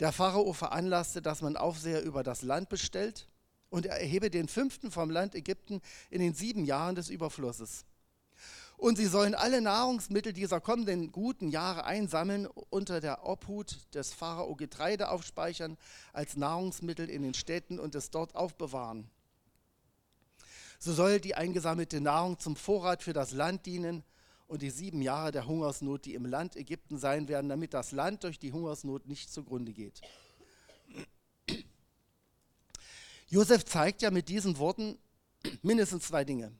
Der 0.00 0.12
Pharao 0.12 0.52
veranlasste, 0.52 1.22
dass 1.22 1.42
man 1.42 1.56
Aufseher 1.56 2.02
über 2.02 2.22
das 2.22 2.42
Land 2.42 2.68
bestellt 2.68 3.28
und 3.70 3.86
er 3.86 4.00
erhebe 4.00 4.30
den 4.30 4.48
fünften 4.48 4.90
vom 4.90 5.10
Land 5.10 5.34
Ägypten 5.34 5.80
in 6.10 6.20
den 6.20 6.34
sieben 6.34 6.64
Jahren 6.64 6.94
des 6.94 7.10
Überflusses. 7.10 7.84
Und 8.78 8.96
sie 8.96 9.06
sollen 9.06 9.34
alle 9.34 9.60
Nahrungsmittel 9.60 10.32
dieser 10.32 10.60
kommenden 10.60 11.10
guten 11.10 11.48
Jahre 11.48 11.84
einsammeln, 11.84 12.46
unter 12.46 13.00
der 13.00 13.26
Obhut 13.26 13.92
des 13.92 14.14
Pharao 14.14 14.54
Getreide 14.54 15.10
aufspeichern, 15.10 15.76
als 16.12 16.36
Nahrungsmittel 16.36 17.10
in 17.10 17.22
den 17.22 17.34
Städten 17.34 17.80
und 17.80 17.96
es 17.96 18.10
dort 18.10 18.36
aufbewahren. 18.36 19.10
So 20.78 20.92
soll 20.92 21.18
die 21.18 21.34
eingesammelte 21.34 22.00
Nahrung 22.00 22.38
zum 22.38 22.54
Vorrat 22.54 23.02
für 23.02 23.12
das 23.12 23.32
Land 23.32 23.66
dienen 23.66 24.04
und 24.46 24.62
die 24.62 24.70
sieben 24.70 25.02
Jahre 25.02 25.32
der 25.32 25.48
Hungersnot, 25.48 26.04
die 26.04 26.14
im 26.14 26.24
Land 26.24 26.54
Ägypten 26.54 26.98
sein 26.98 27.26
werden, 27.26 27.48
damit 27.48 27.74
das 27.74 27.90
Land 27.90 28.22
durch 28.22 28.38
die 28.38 28.52
Hungersnot 28.52 29.08
nicht 29.08 29.32
zugrunde 29.32 29.72
geht. 29.72 30.00
Josef 33.26 33.64
zeigt 33.64 34.02
ja 34.02 34.12
mit 34.12 34.28
diesen 34.28 34.56
Worten 34.56 34.98
mindestens 35.62 36.06
zwei 36.06 36.24
Dinge. 36.24 36.52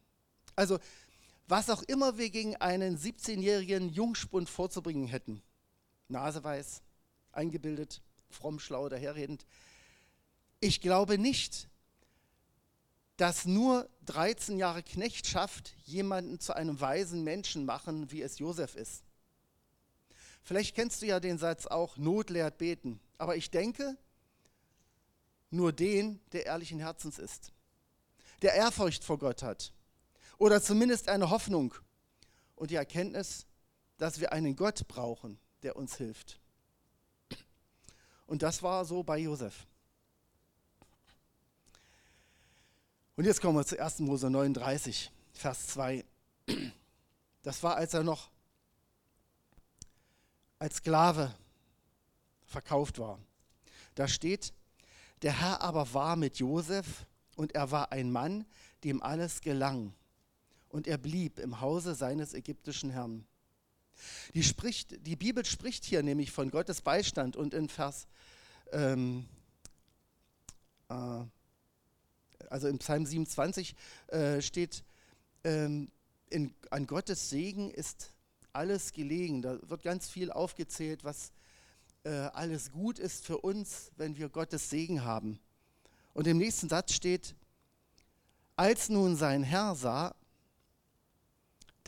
Also, 0.57 0.81
was 1.49 1.71
auch 1.71 1.83
immer 1.83 2.19
wir 2.19 2.29
gegen 2.29 2.57
einen 2.57 2.99
17-jährigen 2.99 3.89
Jungspund 3.89 4.51
vorzubringen 4.51 5.09
hätten, 5.09 5.43
naseweiß, 6.09 6.83
eingebildet, 7.33 8.03
fromm, 8.29 8.61
schlau, 8.61 8.89
daherredend, 8.91 9.47
ich 10.61 10.81
glaube 10.81 11.19
nicht, 11.19 11.69
dass 13.17 13.47
nur 13.47 13.89
13 14.05 14.59
Jahre 14.59 14.83
Knechtschaft 14.83 15.75
jemanden 15.85 16.39
zu 16.39 16.55
einem 16.55 16.81
weisen 16.81 17.25
Menschen 17.25 17.65
machen, 17.65 18.11
wie 18.13 18.23
es 18.23 18.39
Josef 18.39 18.77
ist. 18.77 19.03
Vielleicht 20.43 20.75
kennst 20.75 21.03
du 21.03 21.07
ja 21.07 21.19
den 21.19 21.39
Satz 21.39 21.67
auch, 21.67 21.97
Not 21.97 22.31
lehrt 22.31 22.59
beten. 22.59 23.01
Aber 23.17 23.37
ich 23.37 23.51
denke, 23.51 23.97
nur 25.51 25.73
den, 25.73 26.21
der 26.33 26.47
ehrlichen 26.47 26.79
Herzens 26.79 27.19
ist, 27.19 27.53
der 28.43 28.55
Ehrfurcht 28.55 29.03
vor 29.03 29.19
Gott 29.19 29.43
hat 29.43 29.73
oder 30.39 30.63
zumindest 30.63 31.09
eine 31.09 31.31
Hoffnung 31.31 31.75
und 32.55 32.71
die 32.71 32.77
Erkenntnis, 32.77 33.47
dass 33.99 34.21
wir 34.21 34.33
einen 34.33 34.57
Gott 34.57 34.87
brauchen, 34.89 35.39
der 35.63 35.77
uns 35.77 35.97
hilft. 35.97 36.41
Und 38.27 38.43
das 38.43 38.63
war 38.63 38.85
so 38.85 39.03
bei 39.03 39.19
Josef. 39.19 39.67
Und 43.17 43.25
jetzt 43.25 43.41
kommen 43.41 43.59
wir 43.59 43.67
zu 43.67 43.81
1. 43.81 43.99
Mose 44.01 44.31
39, 44.31 45.11
Vers 45.33 45.67
2. 45.69 46.05
Das 47.43 47.63
war, 47.63 47.77
als 47.77 47.95
er 47.95 48.05
noch 48.05 48.31
als 50.59 50.77
Sklave 50.77 51.35
verkauft 52.45 52.99
war. 52.99 53.19
Da 53.95 54.07
steht, 54.07 54.53
der 55.23 55.41
Herr 55.41 55.61
aber 55.61 55.93
war 55.95 56.17
mit 56.17 56.39
Josef 56.39 57.07
und 57.37 57.55
er 57.55 57.71
war 57.71 57.91
ein 57.93 58.13
Mann, 58.13 58.47
dem 58.85 59.03
alles 59.03 59.41
gelang. 59.41 59.95
Und 60.69 60.87
er 60.87 60.99
blieb 60.99 61.39
im 61.39 61.61
Hause 61.61 61.95
seines 61.95 62.35
ägyptischen 62.35 62.91
Herrn. 62.91 63.27
Die, 64.35 64.43
spricht, 64.43 65.07
die 65.07 65.17
Bibel 65.17 65.45
spricht 65.45 65.85
hier 65.85 66.03
nämlich 66.03 66.31
von 66.31 66.51
Gottes 66.51 66.83
Beistand 66.83 67.37
und 67.37 67.55
in 67.55 67.69
Vers, 67.69 68.07
ähm, 68.73 69.27
äh, 70.89 71.25
also 72.51 72.69
im 72.69 72.79
Psalm 72.79 73.07
27 73.07 73.75
äh, 74.09 74.41
steht, 74.41 74.85
ähm, 75.45 75.91
in, 76.31 76.55
an 76.71 76.87
Gottes 76.87 77.31
Segen 77.31 77.71
ist 77.71 78.13
alles 78.53 78.93
gelegen. 78.93 79.43
Da 79.43 79.59
wird 79.69 79.83
ganz 79.83 80.09
viel 80.09 80.31
aufgezählt, 80.31 81.05
was 81.05 81.33
äh, 82.05 82.11
alles 82.11 82.71
gut 82.71 82.99
ist 82.99 83.25
für 83.25 83.39
uns, 83.39 83.91
wenn 83.97 84.17
wir 84.17 84.29
Gottes 84.29 84.71
Segen 84.71 85.05
haben. 85.05 85.41
Und 86.15 86.27
im 86.27 86.39
nächsten 86.39 86.69
Satz 86.69 86.93
steht, 86.93 87.35
als 88.57 88.89
nun 88.89 89.17
sein 89.17 89.43
Herr 89.43 89.75
sah, 89.75 90.15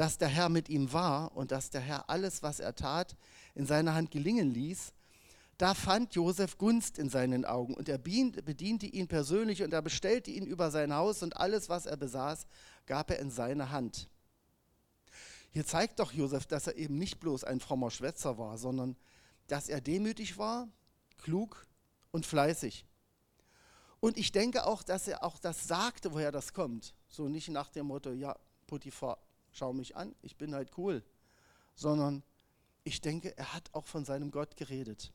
dass 0.01 0.17
der 0.17 0.29
Herr 0.29 0.49
mit 0.49 0.71
ihm 0.71 0.95
war 0.95 1.37
und 1.37 1.53
dass 1.53 1.69
der 1.69 1.83
Herr 1.83 2.09
alles, 2.09 2.43
was 2.43 2.59
er 2.59 2.75
tat, 2.75 3.19
in 3.55 3.67
seiner 3.67 3.93
Hand 3.93 4.11
gelingen 4.11 4.51
ließ, 4.51 4.95
da 5.59 5.75
fand 5.75 6.15
Josef 6.15 6.57
Gunst 6.57 6.99
in 6.99 7.11
seinen 7.11 7.45
Augen 7.45 7.75
und 7.75 7.87
er 7.87 7.99
bediente 7.99 8.87
ihn 8.87 9.09
persönlich 9.09 9.63
und 9.63 9.75
er 9.75 9.83
bestellte 9.83 10.31
ihn 10.31 10.47
über 10.47 10.71
sein 10.71 10.95
Haus 10.95 11.23
und 11.23 11.37
alles, 11.37 11.69
was 11.69 11.85
er 11.85 11.99
besaß, 11.99 12.47
gab 12.87 13.11
er 13.11 13.19
in 13.19 13.31
seine 13.31 13.73
Hand. 13.73 14.09
Hier 15.51 15.67
zeigt 15.67 15.99
doch 15.99 16.13
Josef, 16.13 16.47
dass 16.47 16.67
er 16.67 16.77
eben 16.77 16.97
nicht 16.97 17.21
bloß 17.21 17.45
ein 17.45 17.61
frommer 17.61 17.91
Schwätzer 17.91 18.39
war, 18.39 18.57
sondern 18.57 18.97
dass 19.49 19.69
er 19.69 19.83
demütig 19.83 20.39
war, 20.39 20.67
klug 21.19 21.67
und 22.11 22.25
fleißig. 22.25 22.87
Und 24.01 24.17
ich 24.17 24.33
denke 24.33 24.65
auch, 24.65 24.83
dass 24.83 25.09
er 25.09 25.25
auch 25.25 25.39
das 25.39 25.69
sagte, 25.69 26.15
woher 26.15 26.33
das 26.33 26.55
kommt. 26.55 26.95
So 27.07 27.29
nicht 27.29 27.51
nach 27.51 27.69
dem 27.69 27.89
Motto, 27.89 28.13
ja, 28.13 28.35
Potiphar, 28.67 29.19
schau 29.53 29.73
mich 29.73 29.97
an, 29.97 30.15
ich 30.23 30.37
bin 30.37 30.55
halt 30.55 30.71
cool. 30.77 31.03
Sondern 31.75 32.23
ich 32.85 33.01
denke, 33.01 33.37
er 33.37 33.55
hat 33.55 33.71
auch 33.73 33.87
von 33.87 34.05
seinem 34.05 34.31
Gott 34.31 34.57
geredet. 34.57 35.13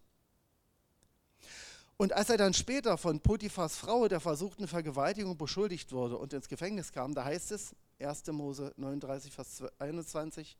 Und 1.98 2.12
als 2.14 2.30
er 2.30 2.38
dann 2.38 2.54
später 2.54 2.98
von 2.98 3.22
Potiphars 3.22 3.78
Frau 3.78 4.08
der 4.08 4.20
versuchten 4.20 4.68
Vergewaltigung 4.68 5.38
beschuldigt 5.38 5.94
wurde 5.94 6.18
und 6.18 6.34
ins 6.34 6.50
Gefängnis 6.50 6.92
kam, 6.92 7.14
da 7.14 7.24
heißt 7.24 7.52
es, 7.52 7.76
1. 8.00 8.28
Mose 8.28 8.74
39, 8.76 9.32
Vers 9.32 9.64
21, 9.80 10.58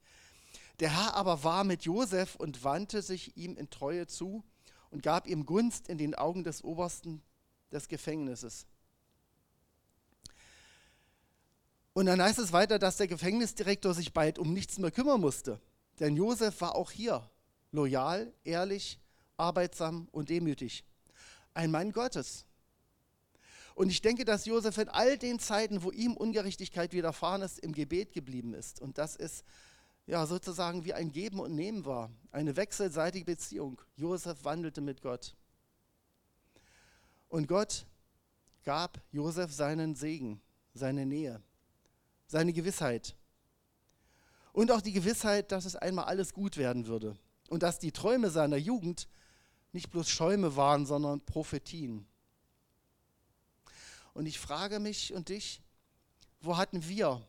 der 0.80 0.90
Herr 0.92 1.16
aber 1.16 1.44
war 1.44 1.66
mit 1.66 1.84
Josef 1.84 2.36
und 2.36 2.64
wandte 2.64 3.02
sich 3.02 3.36
ihm 3.36 3.58
in 3.58 3.70
Treue 3.70 4.08
zu 4.08 4.44
und 4.92 5.04
gab 5.04 5.28
ihm 5.28 5.46
Gunst 5.46 5.90
in 5.90 5.98
den 5.98 6.16
Augen 6.16 6.46
des 6.46 6.64
Obersten 6.64 7.22
des 7.72 7.90
Gefängnisses. 7.90 8.66
Und 11.96 12.08
dann 12.08 12.22
heißt 12.22 12.40
es 12.40 12.52
weiter, 12.52 12.78
dass 12.78 12.98
der 12.98 13.08
Gefängnisdirektor 13.08 13.94
sich 13.94 14.12
bald 14.12 14.38
um 14.38 14.52
nichts 14.52 14.78
mehr 14.80 14.92
kümmern 14.92 15.22
musste. 15.22 15.62
Denn 16.02 16.18
Josef 16.18 16.60
war 16.60 16.76
auch 16.76 16.92
hier 16.92 17.30
loyal, 17.72 18.34
ehrlich, 18.44 19.00
arbeitsam 19.38 20.10
und 20.12 20.30
demütig. 20.30 20.84
Ein 21.54 21.72
Mann 21.72 21.94
Gottes. 21.94 22.46
Und 23.76 23.90
ich 23.90 24.02
denke, 24.02 24.26
dass 24.26 24.46
Josef 24.46 24.78
in 24.78 24.90
all 24.90 25.18
den 25.18 25.40
Zeiten, 25.40 25.84
wo 25.84 25.92
ihm 25.92 26.18
Ungerechtigkeit 26.18 26.92
widerfahren 26.92 27.42
ist, 27.42 27.60
im 27.60 27.72
Gebet 27.72 28.12
geblieben 28.12 28.54
ist. 28.54 28.82
Und 28.82 28.98
das 28.98 29.16
ist 29.16 29.46
ja 30.06 30.26
sozusagen 30.28 30.84
wie 30.84 30.94
ein 30.94 31.14
Geben 31.14 31.40
und 31.40 31.56
Nehmen 31.56 31.86
war. 31.86 32.12
Eine 32.30 32.58
wechselseitige 32.58 33.24
Beziehung. 33.24 33.82
Josef 33.96 34.44
wandelte 34.44 34.82
mit 34.82 35.02
Gott. 35.02 35.34
Und 37.30 37.48
Gott 37.48 37.86
gab 38.66 39.02
Josef 39.14 39.54
seinen 39.54 39.96
Segen, 39.96 40.42
seine 40.74 41.06
Nähe 41.06 41.42
seine 42.28 42.54
Gewissheit. 42.54 43.16
Und 44.54 44.72
auch 44.72 44.82
die 44.82 44.94
Gewissheit, 44.94 45.52
dass 45.52 45.66
es 45.66 45.76
einmal 45.76 46.06
alles 46.06 46.34
gut 46.34 46.58
werden 46.58 46.88
würde. 46.88 47.18
Und 47.50 47.62
dass 47.64 47.80
die 47.80 47.92
Träume 47.92 48.30
seiner 48.30 48.58
Jugend 48.58 49.08
nicht 49.74 49.92
bloß 49.92 50.10
Schäume 50.10 50.56
waren, 50.56 50.86
sondern 50.86 51.22
Prophetien. 51.26 52.08
Und 54.14 54.26
ich 54.26 54.40
frage 54.40 54.80
mich 54.80 55.14
und 55.14 55.28
dich, 55.28 55.62
wo 56.40 56.56
hatten 56.56 56.88
wir 56.88 57.22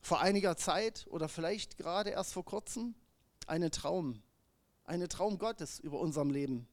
vor 0.00 0.20
einiger 0.20 0.56
Zeit 0.56 1.06
oder 1.08 1.28
vielleicht 1.28 1.76
gerade 1.76 2.10
erst 2.10 2.32
vor 2.32 2.44
kurzem 2.44 2.96
einen 3.46 3.70
Traum, 3.70 4.20
einen 4.84 5.08
Traum 5.08 5.38
Gottes 5.38 5.78
über 5.78 6.00
unserem 6.00 6.30
Leben? 6.30 6.66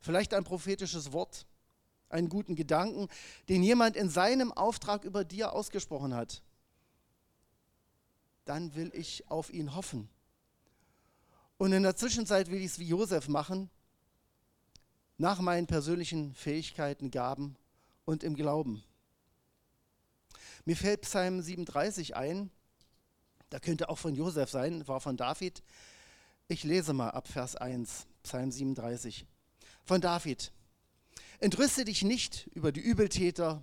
Vielleicht 0.00 0.32
ein 0.32 0.44
prophetisches 0.44 1.12
Wort, 1.12 1.46
einen 2.08 2.28
guten 2.28 2.54
Gedanken, 2.54 3.08
den 3.48 3.62
jemand 3.62 3.96
in 3.96 4.08
seinem 4.08 4.52
Auftrag 4.52 5.04
über 5.04 5.24
dir 5.24 5.52
ausgesprochen 5.52 6.14
hat, 6.14 6.42
dann 8.44 8.74
will 8.74 8.90
ich 8.94 9.28
auf 9.28 9.52
ihn 9.52 9.74
hoffen. 9.74 10.08
Und 11.58 11.72
in 11.72 11.82
der 11.82 11.96
Zwischenzeit 11.96 12.50
will 12.50 12.60
ich 12.60 12.66
es 12.66 12.78
wie 12.78 12.86
Josef 12.86 13.28
machen, 13.28 13.70
nach 15.18 15.40
meinen 15.40 15.66
persönlichen 15.66 16.34
Fähigkeiten, 16.34 17.10
Gaben 17.10 17.56
und 18.04 18.22
im 18.22 18.34
Glauben. 18.34 18.82
Mir 20.64 20.76
fällt 20.76 21.02
Psalm 21.02 21.40
37 21.40 22.16
ein, 22.16 22.50
da 23.50 23.60
könnte 23.60 23.88
auch 23.88 23.98
von 23.98 24.14
Josef 24.14 24.50
sein, 24.50 24.86
war 24.88 25.00
von 25.00 25.16
David. 25.16 25.62
Ich 26.48 26.64
lese 26.64 26.92
mal 26.92 27.10
ab 27.10 27.28
Vers 27.28 27.56
1, 27.56 28.06
Psalm 28.22 28.50
37. 28.50 29.26
Von 29.84 30.00
David. 30.00 30.52
Entrüste 31.38 31.84
dich 31.84 32.02
nicht 32.02 32.48
über 32.54 32.72
die 32.72 32.80
Übeltäter, 32.80 33.62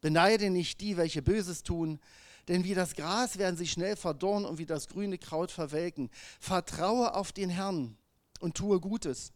beneide 0.00 0.50
nicht 0.50 0.80
die, 0.80 0.96
welche 0.96 1.22
Böses 1.22 1.62
tun, 1.62 2.00
denn 2.48 2.64
wie 2.64 2.74
das 2.74 2.94
Gras 2.94 3.38
werden 3.38 3.56
sie 3.56 3.66
schnell 3.66 3.96
verdorren 3.96 4.44
und 4.44 4.58
wie 4.58 4.66
das 4.66 4.88
grüne 4.88 5.18
Kraut 5.18 5.50
verwelken. 5.50 6.10
Vertraue 6.40 7.14
auf 7.14 7.32
den 7.32 7.50
Herrn 7.50 7.96
und 8.40 8.56
tue 8.56 8.80
Gutes. 8.80 9.32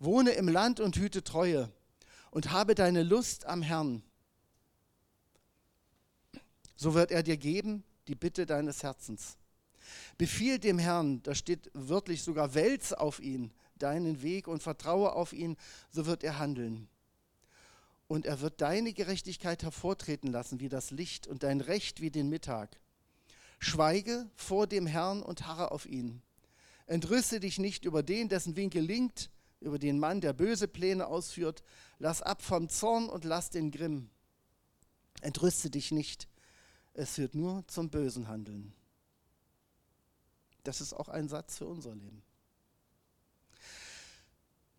Wohne 0.00 0.32
im 0.32 0.48
Land 0.48 0.80
und 0.80 0.96
hüte 0.96 1.22
Treue 1.22 1.70
und 2.30 2.50
habe 2.50 2.74
deine 2.74 3.04
Lust 3.04 3.46
am 3.46 3.62
Herrn. 3.62 4.02
So 6.74 6.94
wird 6.94 7.12
er 7.12 7.22
dir 7.22 7.36
geben 7.36 7.84
die 8.08 8.16
Bitte 8.16 8.44
deines 8.44 8.82
Herzens. 8.82 9.38
Befiehl 10.18 10.58
dem 10.58 10.78
Herrn, 10.78 11.22
da 11.22 11.34
steht 11.34 11.70
wörtlich 11.72 12.22
sogar, 12.22 12.54
wälz 12.54 12.92
auf 12.92 13.20
ihn 13.20 13.52
deinen 13.76 14.22
Weg 14.22 14.48
und 14.48 14.62
vertraue 14.62 15.12
auf 15.12 15.32
ihn, 15.32 15.56
so 15.90 16.06
wird 16.06 16.24
er 16.24 16.38
handeln 16.38 16.88
und 18.06 18.26
er 18.26 18.40
wird 18.40 18.60
deine 18.60 18.92
Gerechtigkeit 18.92 19.62
hervortreten 19.62 20.30
lassen 20.30 20.60
wie 20.60 20.68
das 20.68 20.90
Licht 20.90 21.26
und 21.26 21.42
dein 21.42 21.60
Recht 21.60 22.00
wie 22.00 22.10
den 22.10 22.28
Mittag. 22.28 22.78
Schweige 23.58 24.28
vor 24.34 24.66
dem 24.66 24.86
Herrn 24.86 25.22
und 25.22 25.46
harre 25.46 25.70
auf 25.72 25.86
ihn. 25.86 26.22
Entrüste 26.86 27.40
dich 27.40 27.58
nicht 27.58 27.84
über 27.84 28.02
den, 28.02 28.28
dessen 28.28 28.56
Weg 28.56 28.72
gelingt, 28.72 29.30
über 29.60 29.78
den 29.78 29.98
Mann, 29.98 30.20
der 30.20 30.34
böse 30.34 30.68
Pläne 30.68 31.06
ausführt. 31.06 31.62
Lass 31.98 32.20
ab 32.20 32.42
vom 32.42 32.68
Zorn 32.68 33.08
und 33.08 33.24
lass 33.24 33.50
den 33.50 33.70
Grimm. 33.70 34.10
Entrüste 35.22 35.70
dich 35.70 35.90
nicht, 35.90 36.28
es 36.92 37.14
führt 37.14 37.34
nur 37.34 37.66
zum 37.66 37.88
bösen 37.88 38.28
Handeln. 38.28 38.74
Das 40.62 40.80
ist 40.80 40.92
auch 40.92 41.08
ein 41.08 41.28
Satz 41.28 41.58
für 41.58 41.66
unser 41.66 41.94
Leben. 41.94 42.22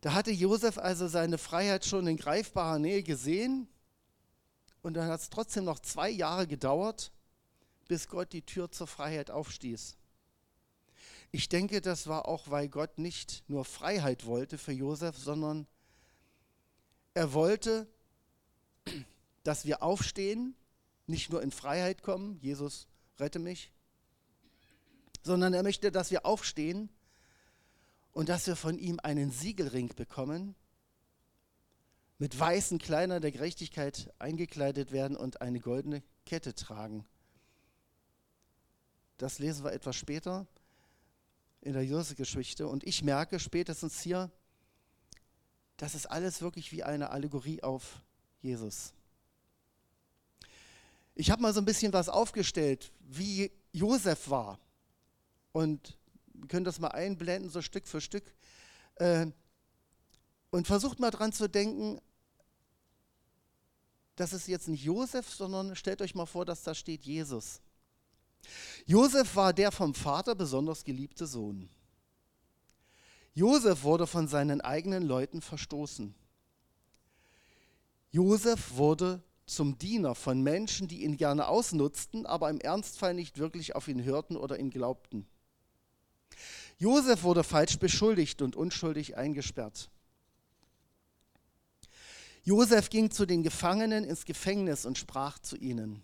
Da 0.05 0.13
hatte 0.13 0.29
Josef 0.29 0.77
also 0.77 1.07
seine 1.07 1.39
Freiheit 1.39 1.83
schon 1.83 2.05
in 2.05 2.15
greifbarer 2.15 2.77
Nähe 2.77 3.01
gesehen 3.01 3.67
und 4.83 4.93
dann 4.93 5.09
hat 5.09 5.19
es 5.19 5.31
trotzdem 5.31 5.63
noch 5.63 5.79
zwei 5.79 6.11
Jahre 6.11 6.45
gedauert, 6.45 7.11
bis 7.87 8.07
Gott 8.07 8.31
die 8.31 8.43
Tür 8.43 8.71
zur 8.71 8.85
Freiheit 8.85 9.31
aufstieß. 9.31 9.97
Ich 11.31 11.49
denke, 11.49 11.81
das 11.81 12.05
war 12.05 12.27
auch, 12.27 12.51
weil 12.51 12.69
Gott 12.69 12.99
nicht 12.99 13.43
nur 13.47 13.65
Freiheit 13.65 14.27
wollte 14.27 14.59
für 14.59 14.73
Josef, 14.73 15.17
sondern 15.17 15.65
er 17.15 17.33
wollte, 17.33 17.87
dass 19.43 19.65
wir 19.65 19.81
aufstehen, 19.81 20.53
nicht 21.07 21.31
nur 21.31 21.41
in 21.41 21.49
Freiheit 21.49 22.03
kommen, 22.03 22.37
Jesus 22.41 22.87
rette 23.19 23.39
mich, 23.39 23.71
sondern 25.23 25.55
er 25.55 25.63
möchte, 25.63 25.91
dass 25.91 26.11
wir 26.11 26.27
aufstehen 26.27 26.91
und 28.15 28.29
dass 28.29 28.47
wir 28.47 28.55
von 28.55 28.79
ihm 28.79 28.97
einen 29.03 29.29
Siegelring 29.29 29.89
bekommen, 29.89 30.55
mit 32.17 32.39
weißen 32.39 32.79
Kleidern 32.79 33.21
der 33.21 33.33
Gerechtigkeit 33.33 34.09
eingekleidet 34.19 34.93
werden 34.93 35.17
und 35.17 35.41
eine 35.41 35.59
goldene 35.59 36.01
Kette 36.25 36.55
tragen. 36.55 37.05
Das 39.17 39.37
lesen 39.37 39.65
wir 39.65 39.73
etwas 39.73 39.97
später. 39.97 40.47
in 41.59 41.73
der 41.73 41.83
Josef-Geschichte. 41.83 42.67
Und 42.67 42.85
ich 42.85 43.03
merke 43.03 43.37
spätestens 43.39 43.99
hier, 43.99 44.31
das 45.75 45.93
ist 45.93 46.05
alles 46.05 46.41
wirklich 46.41 46.71
wie 46.71 46.83
eine 46.83 47.09
Allegorie 47.09 47.63
auf 47.63 48.01
Jesus. 48.41 48.93
Ich 51.15 51.31
habe 51.31 51.41
mal 51.41 51.53
so 51.53 51.59
ein 51.59 51.65
bisschen 51.65 51.91
was 51.91 52.07
aufgestellt, 52.07 52.93
wie 53.01 53.51
Josef 53.73 54.29
war. 54.29 54.59
Und 55.51 55.97
wir 56.39 56.47
können 56.47 56.65
das 56.65 56.79
mal 56.79 56.89
einblenden, 56.89 57.49
so 57.49 57.61
Stück 57.61 57.87
für 57.87 58.01
Stück. 58.01 58.33
Äh, 58.95 59.27
und 60.51 60.67
versucht 60.67 60.99
mal 60.99 61.11
dran 61.11 61.31
zu 61.31 61.49
denken, 61.49 61.99
das 64.15 64.31
ist 64.31 64.47
jetzt 64.47 64.67
nicht 64.67 64.83
Josef, 64.83 65.29
sondern 65.29 65.75
stellt 65.75 66.01
euch 66.01 66.15
mal 66.15 66.25
vor, 66.25 66.45
dass 66.45 66.63
da 66.63 66.73
steht 66.73 67.03
Jesus. 67.03 67.59
Josef 68.85 69.35
war 69.35 69.53
der 69.53 69.71
vom 69.71 69.93
Vater 69.93 70.35
besonders 70.35 70.83
geliebte 70.83 71.27
Sohn. 71.27 71.69
Josef 73.33 73.83
wurde 73.83 74.07
von 74.07 74.27
seinen 74.27 74.61
eigenen 74.61 75.03
Leuten 75.03 75.41
verstoßen. 75.41 76.15
Josef 78.11 78.75
wurde 78.77 79.21
zum 79.45 79.77
Diener 79.77 80.15
von 80.15 80.41
Menschen, 80.41 80.87
die 80.87 81.03
ihn 81.03 81.17
gerne 81.17 81.47
ausnutzten, 81.47 82.25
aber 82.25 82.49
im 82.49 82.61
Ernstfall 82.61 83.13
nicht 83.13 83.37
wirklich 83.37 83.75
auf 83.75 83.89
ihn 83.89 84.03
hörten 84.03 84.37
oder 84.37 84.57
ihm 84.57 84.69
glaubten. 84.69 85.27
Josef 86.77 87.23
wurde 87.23 87.43
falsch 87.43 87.79
beschuldigt 87.79 88.41
und 88.41 88.55
unschuldig 88.55 89.17
eingesperrt. 89.17 89.89
Josef 92.43 92.89
ging 92.89 93.09
zu 93.09 93.25
den 93.25 93.43
Gefangenen 93.43 94.03
ins 94.03 94.25
Gefängnis 94.25 94.85
und 94.85 94.97
sprach 94.97 95.39
zu 95.39 95.55
ihnen. 95.57 96.03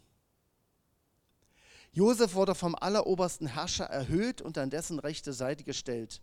Josef 1.93 2.33
wurde 2.33 2.55
vom 2.55 2.73
allerobersten 2.73 3.47
Herrscher 3.47 3.85
erhöht 3.85 4.41
und 4.41 4.57
an 4.57 4.69
dessen 4.69 4.97
rechte 4.97 5.33
Seite 5.33 5.63
gestellt. 5.63 6.21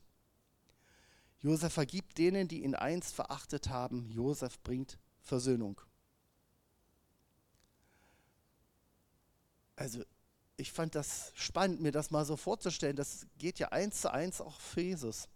Josef 1.40 1.72
vergibt 1.72 2.18
denen, 2.18 2.48
die 2.48 2.64
ihn 2.64 2.74
einst 2.74 3.14
verachtet 3.14 3.68
haben. 3.68 4.10
Josef 4.10 4.58
bringt 4.62 4.98
Versöhnung. 5.20 5.80
Also 9.76 10.02
ich 10.58 10.72
fand 10.72 10.94
das 10.96 11.32
spannend, 11.34 11.80
mir 11.80 11.92
das 11.92 12.10
mal 12.10 12.24
so 12.24 12.36
vorzustellen. 12.36 12.96
Das 12.96 13.26
geht 13.38 13.58
ja 13.60 13.68
eins 13.68 14.00
zu 14.00 14.12
eins 14.12 14.40
auch 14.40 14.60
für 14.60 14.80
Jesus. 14.80 15.28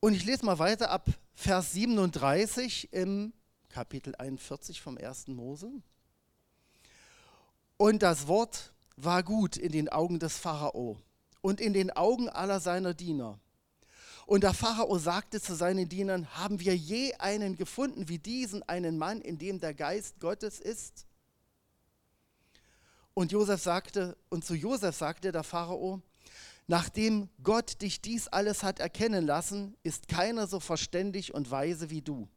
Und 0.00 0.14
ich 0.14 0.24
lese 0.24 0.46
mal 0.46 0.58
weiter 0.58 0.90
ab 0.90 1.06
Vers 1.34 1.72
37 1.72 2.92
im 2.92 3.34
Kapitel 3.68 4.14
41 4.16 4.80
vom 4.80 4.96
1. 4.96 5.28
Mose. 5.28 5.70
Und 7.76 8.02
das 8.02 8.26
Wort 8.26 8.72
war 8.96 9.22
gut 9.22 9.56
in 9.56 9.72
den 9.72 9.90
Augen 9.90 10.18
des 10.18 10.38
Pharao 10.38 10.96
und 11.42 11.60
in 11.60 11.74
den 11.74 11.90
Augen 11.90 12.28
aller 12.30 12.60
seiner 12.60 12.94
Diener. 12.94 13.38
Und 14.28 14.42
der 14.42 14.52
Pharao 14.52 14.98
sagte 14.98 15.40
zu 15.40 15.54
seinen 15.54 15.88
Dienern, 15.88 16.28
haben 16.36 16.60
wir 16.60 16.76
je 16.76 17.14
einen 17.14 17.56
gefunden 17.56 18.10
wie 18.10 18.18
diesen, 18.18 18.62
einen 18.64 18.98
Mann, 18.98 19.22
in 19.22 19.38
dem 19.38 19.58
der 19.58 19.72
Geist 19.72 20.20
Gottes 20.20 20.60
ist? 20.60 21.06
Und 23.14 23.32
Josef 23.32 23.62
sagte, 23.62 24.18
und 24.28 24.44
zu 24.44 24.54
Josef 24.54 24.94
sagte 24.94 25.32
der 25.32 25.44
Pharao, 25.44 26.02
nachdem 26.66 27.30
Gott 27.42 27.80
dich 27.80 28.02
dies 28.02 28.28
alles 28.28 28.62
hat 28.62 28.80
erkennen 28.80 29.24
lassen, 29.24 29.78
ist 29.82 30.08
keiner 30.08 30.46
so 30.46 30.60
verständig 30.60 31.32
und 31.32 31.50
weise 31.50 31.88
wie 31.88 32.02
du. 32.02 32.28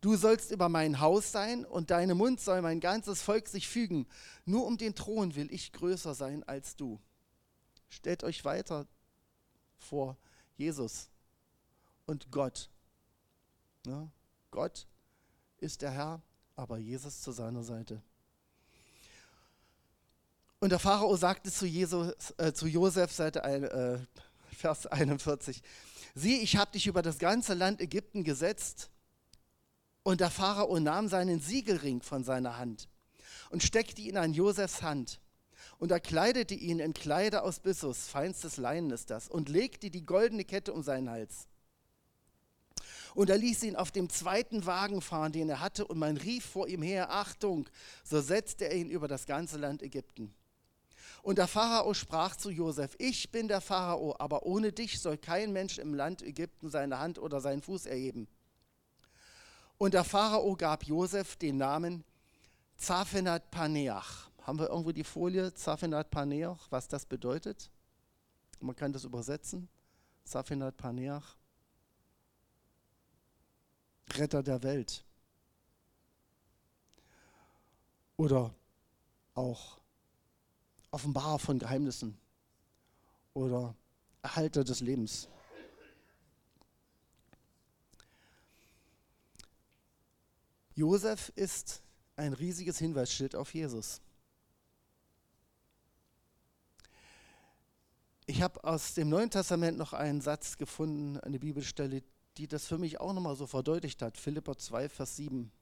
Du 0.00 0.16
sollst 0.16 0.50
über 0.50 0.70
mein 0.70 0.98
Haus 0.98 1.30
sein 1.30 1.66
und 1.66 1.90
deinem 1.90 2.16
Mund 2.16 2.40
soll 2.40 2.62
mein 2.62 2.80
ganzes 2.80 3.20
Volk 3.20 3.48
sich 3.48 3.68
fügen. 3.68 4.06
Nur 4.46 4.64
um 4.64 4.78
den 4.78 4.94
Thron 4.94 5.34
will 5.34 5.52
ich 5.52 5.72
größer 5.72 6.14
sein 6.14 6.42
als 6.44 6.74
du. 6.74 6.98
Stellt 7.90 8.24
euch 8.24 8.46
weiter 8.46 8.86
vor 9.76 10.16
Jesus 10.56 11.08
und 12.06 12.30
Gott. 12.30 12.70
Ja, 13.86 14.08
Gott 14.50 14.86
ist 15.58 15.82
der 15.82 15.90
Herr, 15.90 16.22
aber 16.54 16.78
Jesus 16.78 17.20
zu 17.20 17.32
seiner 17.32 17.62
Seite. 17.62 18.02
Und 20.58 20.70
der 20.70 20.78
Pharao 20.78 21.14
sagte 21.16 21.52
zu, 21.52 21.66
Jesus, 21.66 22.14
äh, 22.38 22.52
zu 22.52 22.66
Josef, 22.66 23.12
Seite 23.12 23.44
ein, 23.44 23.64
äh, 23.64 23.98
Vers 24.56 24.86
41, 24.86 25.62
sieh, 26.14 26.38
ich 26.38 26.56
habe 26.56 26.72
dich 26.72 26.86
über 26.86 27.02
das 27.02 27.18
ganze 27.18 27.54
Land 27.54 27.80
Ägypten 27.80 28.24
gesetzt 28.24 28.90
und 30.02 30.20
der 30.20 30.30
Pharao 30.30 30.80
nahm 30.80 31.08
seinen 31.08 31.40
Siegelring 31.40 32.00
von 32.00 32.24
seiner 32.24 32.56
Hand 32.56 32.88
und 33.50 33.62
steckte 33.62 34.00
ihn 34.00 34.16
an 34.16 34.32
Josefs 34.32 34.82
Hand. 34.82 35.20
Und 35.78 35.90
er 35.90 36.00
kleidete 36.00 36.54
ihn 36.54 36.78
in 36.78 36.94
Kleider 36.94 37.44
aus 37.44 37.60
Bissus, 37.60 38.08
feinstes 38.08 38.56
Leinen 38.56 38.90
ist 38.90 39.10
das, 39.10 39.28
und 39.28 39.48
legte 39.48 39.90
die 39.90 40.06
goldene 40.06 40.44
Kette 40.44 40.72
um 40.72 40.82
seinen 40.82 41.10
Hals. 41.10 41.48
Und 43.14 43.30
er 43.30 43.38
ließ 43.38 43.62
ihn 43.62 43.76
auf 43.76 43.90
dem 43.90 44.08
zweiten 44.10 44.66
Wagen 44.66 45.00
fahren, 45.00 45.32
den 45.32 45.48
er 45.48 45.60
hatte, 45.60 45.86
und 45.86 45.98
man 45.98 46.16
rief 46.16 46.44
vor 46.44 46.68
ihm 46.68 46.82
her, 46.82 47.10
Achtung, 47.10 47.68
so 48.04 48.20
setzte 48.20 48.66
er 48.66 48.76
ihn 48.76 48.90
über 48.90 49.08
das 49.08 49.26
ganze 49.26 49.58
Land 49.58 49.82
Ägypten. 49.82 50.34
Und 51.22 51.38
der 51.38 51.48
Pharao 51.48 51.92
sprach 51.92 52.36
zu 52.36 52.50
Josef, 52.50 52.94
ich 52.98 53.30
bin 53.30 53.48
der 53.48 53.60
Pharao, 53.60 54.14
aber 54.18 54.44
ohne 54.44 54.72
dich 54.72 55.00
soll 55.00 55.18
kein 55.18 55.52
Mensch 55.52 55.78
im 55.78 55.92
Land 55.92 56.22
Ägypten 56.22 56.70
seine 56.70 56.98
Hand 56.98 57.18
oder 57.18 57.40
seinen 57.40 57.62
Fuß 57.62 57.86
erheben. 57.86 58.28
Und 59.78 59.94
der 59.94 60.04
Pharao 60.04 60.54
gab 60.56 60.84
Josef 60.84 61.36
den 61.36 61.56
Namen 61.56 62.04
Zaphenat 62.76 63.50
Paneach. 63.50 64.30
Haben 64.46 64.60
wir 64.60 64.68
irgendwo 64.68 64.92
die 64.92 65.02
Folie 65.02 65.52
Zaphenat 65.54 66.08
Paneach, 66.08 66.70
was 66.70 66.86
das 66.86 67.04
bedeutet? 67.04 67.68
Man 68.60 68.76
kann 68.76 68.92
das 68.92 69.02
übersetzen. 69.02 69.68
Zaphenat 70.22 70.76
Paneach. 70.76 71.36
Retter 74.12 74.44
der 74.44 74.62
Welt. 74.62 75.04
Oder 78.16 78.54
auch 79.34 79.80
Offenbarer 80.92 81.40
von 81.40 81.58
Geheimnissen. 81.58 82.16
Oder 83.34 83.74
Erhalter 84.22 84.62
des 84.62 84.80
Lebens. 84.80 85.28
Josef 90.76 91.32
ist 91.34 91.82
ein 92.14 92.32
riesiges 92.32 92.78
Hinweisschild 92.78 93.34
auf 93.34 93.52
Jesus. 93.52 94.00
Ich 98.26 98.42
habe 98.42 98.62
aus 98.64 98.94
dem 98.94 99.08
Neuen 99.08 99.30
Testament 99.30 99.78
noch 99.78 99.92
einen 99.92 100.20
Satz 100.20 100.58
gefunden, 100.58 101.18
eine 101.20 101.38
Bibelstelle, 101.38 102.02
die 102.36 102.48
das 102.48 102.66
für 102.66 102.76
mich 102.76 103.00
auch 103.00 103.12
nochmal 103.12 103.36
so 103.36 103.46
verdeutlicht 103.46 104.02
hat. 104.02 104.18
Philippa 104.18 104.58
2, 104.58 104.88
Vers 104.88 105.16
7. 105.16 105.52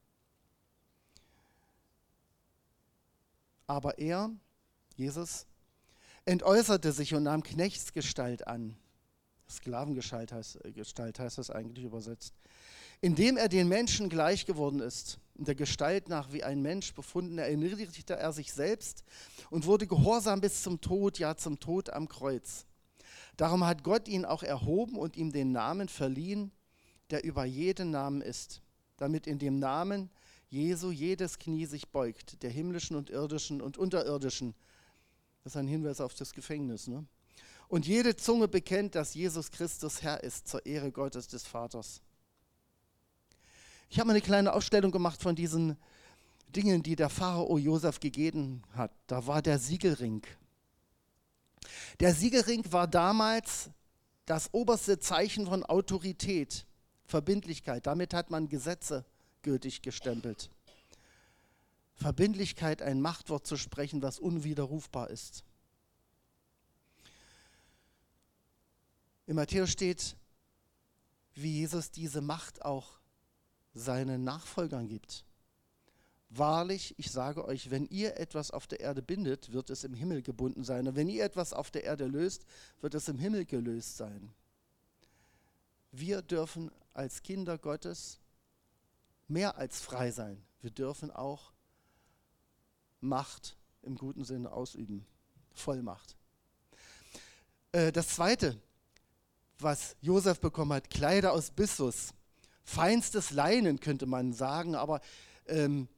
Aber 3.66 3.98
er, 3.98 4.30
Jesus, 4.96 5.46
entäußerte 6.24 6.92
sich 6.92 7.14
und 7.14 7.24
nahm 7.24 7.42
Knechtsgestalt 7.42 8.46
an. 8.46 8.76
Sklavengestalt 9.48 10.32
heißt, 10.32 10.64
äh, 10.64 10.72
heißt 11.18 11.38
das 11.38 11.50
eigentlich 11.50 11.84
übersetzt 11.84 12.34
indem 13.00 13.36
er 13.36 13.48
den 13.48 13.68
Menschen 13.68 14.08
gleich 14.08 14.46
geworden 14.46 14.80
ist, 14.80 15.18
in 15.36 15.44
der 15.44 15.54
Gestalt 15.54 16.08
nach 16.08 16.32
wie 16.32 16.44
ein 16.44 16.62
Mensch 16.62 16.94
befunden, 16.94 17.38
erniedrigte 17.38 18.14
er 18.14 18.32
sich 18.32 18.52
selbst 18.52 19.04
und 19.50 19.66
wurde 19.66 19.86
gehorsam 19.86 20.40
bis 20.40 20.62
zum 20.62 20.80
Tod, 20.80 21.18
ja 21.18 21.36
zum 21.36 21.58
Tod 21.58 21.90
am 21.90 22.08
Kreuz. 22.08 22.66
Darum 23.36 23.64
hat 23.64 23.82
Gott 23.82 24.06
ihn 24.06 24.24
auch 24.24 24.42
erhoben 24.42 24.96
und 24.96 25.16
ihm 25.16 25.32
den 25.32 25.50
Namen 25.50 25.88
verliehen, 25.88 26.52
der 27.10 27.24
über 27.24 27.44
jeden 27.44 27.90
Namen 27.90 28.20
ist, 28.20 28.62
damit 28.96 29.26
in 29.26 29.38
dem 29.38 29.58
Namen 29.58 30.10
Jesu 30.48 30.92
jedes 30.92 31.38
Knie 31.38 31.66
sich 31.66 31.88
beugt, 31.88 32.42
der 32.44 32.50
himmlischen 32.50 32.96
und 32.96 33.10
irdischen 33.10 33.60
und 33.60 33.76
unterirdischen. 33.76 34.54
Das 35.42 35.54
ist 35.54 35.56
ein 35.56 35.66
Hinweis 35.66 36.00
auf 36.00 36.14
das 36.14 36.32
Gefängnis. 36.32 36.86
Ne? 36.86 37.04
Und 37.68 37.86
jede 37.86 38.14
Zunge 38.14 38.46
bekennt, 38.46 38.94
dass 38.94 39.14
Jesus 39.14 39.50
Christus 39.50 40.02
Herr 40.02 40.22
ist, 40.22 40.46
zur 40.46 40.64
Ehre 40.64 40.92
Gottes 40.92 41.26
des 41.26 41.44
Vaters. 41.44 42.00
Ich 43.94 44.00
habe 44.00 44.10
eine 44.10 44.20
kleine 44.20 44.52
Ausstellung 44.52 44.90
gemacht 44.90 45.22
von 45.22 45.36
diesen 45.36 45.76
Dingen, 46.48 46.82
die 46.82 46.96
der 46.96 47.08
Pharao 47.08 47.58
Josef 47.58 48.00
gegeben 48.00 48.64
hat. 48.72 48.90
Da 49.06 49.28
war 49.28 49.40
der 49.40 49.60
Siegelring. 49.60 50.26
Der 52.00 52.12
Siegelring 52.12 52.64
war 52.72 52.88
damals 52.88 53.70
das 54.26 54.52
oberste 54.52 54.98
Zeichen 54.98 55.46
von 55.46 55.62
Autorität, 55.62 56.66
Verbindlichkeit. 57.04 57.86
Damit 57.86 58.14
hat 58.14 58.30
man 58.30 58.48
Gesetze 58.48 59.04
gültig 59.42 59.80
gestempelt. 59.80 60.50
Verbindlichkeit, 61.94 62.82
ein 62.82 63.00
Machtwort 63.00 63.46
zu 63.46 63.56
sprechen, 63.56 64.02
was 64.02 64.18
unwiderrufbar 64.18 65.08
ist. 65.10 65.44
In 69.28 69.36
Matthäus 69.36 69.70
steht, 69.70 70.16
wie 71.36 71.60
Jesus 71.60 71.92
diese 71.92 72.22
Macht 72.22 72.64
auch 72.64 72.98
seinen 73.74 74.24
Nachfolgern 74.24 74.88
gibt. 74.88 75.24
Wahrlich, 76.30 76.94
ich 76.98 77.10
sage 77.10 77.44
euch, 77.44 77.70
wenn 77.70 77.86
ihr 77.86 78.18
etwas 78.18 78.50
auf 78.50 78.66
der 78.66 78.80
Erde 78.80 79.02
bindet, 79.02 79.52
wird 79.52 79.70
es 79.70 79.84
im 79.84 79.94
Himmel 79.94 80.22
gebunden 80.22 80.64
sein. 80.64 80.88
Und 80.88 80.96
wenn 80.96 81.08
ihr 81.08 81.24
etwas 81.24 81.52
auf 81.52 81.70
der 81.70 81.84
Erde 81.84 82.06
löst, 82.06 82.44
wird 82.80 82.94
es 82.94 83.08
im 83.08 83.18
Himmel 83.18 83.44
gelöst 83.44 83.96
sein. 83.96 84.32
Wir 85.92 86.22
dürfen 86.22 86.72
als 86.92 87.22
Kinder 87.22 87.56
Gottes 87.56 88.18
mehr 89.28 89.56
als 89.56 89.80
frei 89.80 90.10
sein. 90.10 90.42
Wir 90.60 90.70
dürfen 90.70 91.10
auch 91.10 91.52
Macht 93.00 93.56
im 93.82 93.96
guten 93.96 94.24
Sinne 94.24 94.50
ausüben. 94.50 95.06
Vollmacht. 95.52 96.16
Äh, 97.70 97.92
das 97.92 98.08
zweite, 98.08 98.60
was 99.58 99.94
Josef 100.00 100.40
bekommen 100.40 100.72
hat, 100.72 100.90
Kleider 100.90 101.32
aus 101.32 101.50
Bissus. 101.50 102.14
Feinstes 102.64 103.30
Leinen 103.30 103.78
könnte 103.78 104.06
man 104.06 104.32
sagen, 104.32 104.74
aber 104.74 105.00
ähm, 105.46 105.88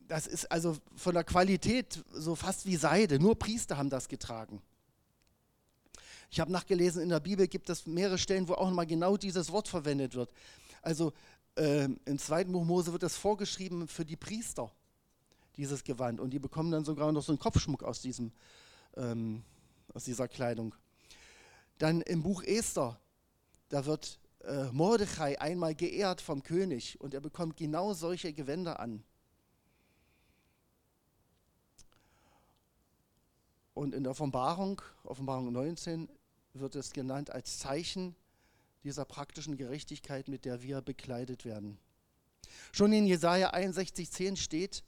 das 0.00 0.26
ist 0.26 0.50
also 0.50 0.76
von 0.94 1.14
der 1.14 1.24
Qualität 1.24 2.04
so 2.12 2.34
fast 2.34 2.66
wie 2.66 2.76
Seide. 2.76 3.18
Nur 3.18 3.38
Priester 3.38 3.76
haben 3.76 3.90
das 3.90 4.08
getragen. 4.08 4.62
Ich 6.30 6.40
habe 6.40 6.52
nachgelesen, 6.52 7.02
in 7.02 7.08
der 7.08 7.20
Bibel 7.20 7.46
gibt 7.46 7.70
es 7.70 7.86
mehrere 7.86 8.18
Stellen, 8.18 8.48
wo 8.48 8.54
auch 8.54 8.70
mal 8.70 8.86
genau 8.86 9.16
dieses 9.16 9.50
Wort 9.52 9.68
verwendet 9.68 10.14
wird. 10.14 10.32
Also 10.82 11.12
äh, 11.56 11.88
im 12.04 12.18
zweiten 12.18 12.52
Buch 12.52 12.64
Mose 12.64 12.92
wird 12.92 13.02
das 13.02 13.16
vorgeschrieben 13.16 13.88
für 13.88 14.04
die 14.04 14.16
Priester, 14.16 14.70
dieses 15.56 15.84
Gewand. 15.84 16.20
Und 16.20 16.30
die 16.30 16.38
bekommen 16.38 16.70
dann 16.70 16.84
sogar 16.84 17.10
noch 17.12 17.22
so 17.22 17.32
einen 17.32 17.38
Kopfschmuck 17.38 17.82
aus, 17.82 18.00
diesem, 18.00 18.32
ähm, 18.96 19.42
aus 19.94 20.04
dieser 20.04 20.28
Kleidung. 20.28 20.74
Dann 21.78 22.00
im 22.02 22.22
Buch 22.22 22.42
Esther, 22.42 22.98
da 23.68 23.84
wird 23.86 24.18
äh, 24.46 24.70
Mordechai 24.72 25.40
einmal 25.40 25.74
geehrt 25.74 26.20
vom 26.20 26.42
König 26.42 27.00
und 27.00 27.14
er 27.14 27.20
bekommt 27.20 27.56
genau 27.56 27.92
solche 27.92 28.32
Gewänder 28.32 28.80
an. 28.80 29.02
Und 33.74 33.94
in 33.94 34.04
der 34.04 34.12
Offenbarung, 34.12 34.80
Offenbarung 35.04 35.52
19, 35.52 36.08
wird 36.54 36.76
es 36.76 36.92
genannt 36.92 37.30
als 37.30 37.58
Zeichen 37.58 38.14
dieser 38.84 39.04
praktischen 39.04 39.56
Gerechtigkeit, 39.56 40.28
mit 40.28 40.44
der 40.44 40.62
wir 40.62 40.80
bekleidet 40.80 41.44
werden. 41.44 41.78
Schon 42.72 42.92
in 42.92 43.06
Jesaja 43.06 43.52
61,10 43.52 44.36
steht: 44.36 44.84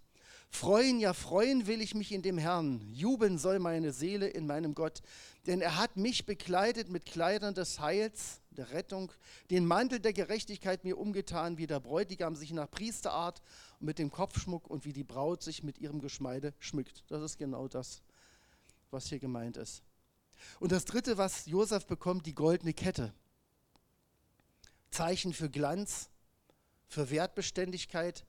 Freuen, 0.51 0.99
ja, 0.99 1.13
freuen 1.13 1.67
will 1.67 1.81
ich 1.81 1.95
mich 1.95 2.11
in 2.13 2.23
dem 2.23 2.39
Herrn. 2.39 2.81
Jubeln 2.93 3.39
soll 3.39 3.59
meine 3.59 3.93
Seele 3.93 4.29
in 4.29 4.47
meinem 4.47 4.75
Gott. 4.75 5.03
Denn 5.47 5.61
er 5.61 5.77
hat 5.77 5.97
mich 5.97 6.27
bekleidet 6.27 6.89
mit 6.89 7.07
Kleidern 7.07 7.55
des 7.55 7.81
Heils, 7.81 8.41
der 8.51 8.71
Rettung, 8.71 9.13
den 9.51 9.67
Mantel 9.67 10.01
der 10.01 10.13
Gerechtigkeit 10.13 10.85
mir 10.85 10.99
umgetan, 10.99 11.59
wie 11.59 11.67
der 11.67 11.81
Bräutigam 11.81 12.35
sich 12.35 12.53
nach 12.53 12.71
Priesterart 12.71 13.41
und 13.79 13.87
mit 13.87 13.99
dem 13.99 14.11
Kopfschmuck 14.11 14.69
und 14.69 14.85
wie 14.85 14.93
die 14.93 15.05
Braut 15.05 15.43
sich 15.43 15.63
mit 15.63 15.79
ihrem 15.79 16.01
Geschmeide 16.01 16.53
schmückt. 16.59 17.05
Das 17.09 17.23
ist 17.23 17.39
genau 17.39 17.69
das, 17.69 18.03
was 18.91 19.07
hier 19.07 19.21
gemeint 19.21 19.57
ist. 19.57 19.83
Und 20.61 20.73
das 20.73 20.85
dritte, 20.85 21.19
was 21.19 21.47
Josef 21.47 21.87
bekommt, 21.87 22.27
die 22.27 22.35
goldene 22.35 22.73
Kette. 22.73 23.13
Zeichen 24.91 25.33
für 25.33 25.51
Glanz, 25.51 26.09
für 26.89 27.11
Wertbeständigkeit, 27.11 28.25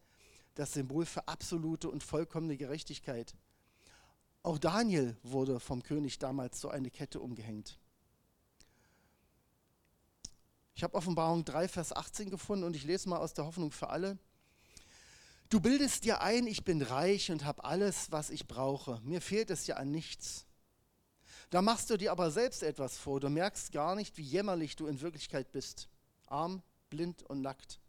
das 0.55 0.73
Symbol 0.73 1.05
für 1.05 1.27
absolute 1.27 1.89
und 1.89 2.03
vollkommene 2.03 2.57
Gerechtigkeit. 2.57 3.35
Auch 4.43 4.57
Daniel 4.57 5.17
wurde 5.23 5.59
vom 5.59 5.83
König 5.83 6.19
damals 6.19 6.59
so 6.59 6.69
eine 6.69 6.89
Kette 6.89 7.19
umgehängt. 7.19 7.77
Ich 10.75 10.83
habe 10.83 10.95
Offenbarung 10.95 11.43
3, 11.43 11.67
Vers 11.67 11.93
18 11.93 12.29
gefunden 12.29 12.63
und 12.63 12.75
ich 12.75 12.85
lese 12.85 13.09
mal 13.09 13.17
aus 13.17 13.33
der 13.33 13.45
Hoffnung 13.45 13.71
für 13.71 13.89
alle. 13.89 14.17
Du 15.49 15.59
bildest 15.59 16.05
dir 16.05 16.21
ein, 16.21 16.47
ich 16.47 16.63
bin 16.63 16.81
reich 16.81 17.31
und 17.31 17.43
habe 17.43 17.63
alles, 17.63 18.11
was 18.11 18.29
ich 18.29 18.47
brauche. 18.47 19.01
Mir 19.03 19.19
fehlt 19.19 19.49
es 19.49 19.67
ja 19.67 19.75
an 19.75 19.91
nichts. 19.91 20.45
Da 21.49 21.61
machst 21.61 21.89
du 21.89 21.97
dir 21.97 22.11
aber 22.11 22.29
selbst 22.29 22.61
etwas 22.61 22.97
vor. 22.97 23.19
Du 23.19 23.29
merkst 23.29 23.71
gar 23.71 23.95
nicht, 23.95 24.17
wie 24.17 24.23
jämmerlich 24.23 24.75
du 24.75 24.85
in 24.85 25.01
Wirklichkeit 25.01 25.51
bist. 25.51 25.89
Arm, 26.27 26.61
blind 26.89 27.23
und 27.23 27.41
nackt. 27.41 27.79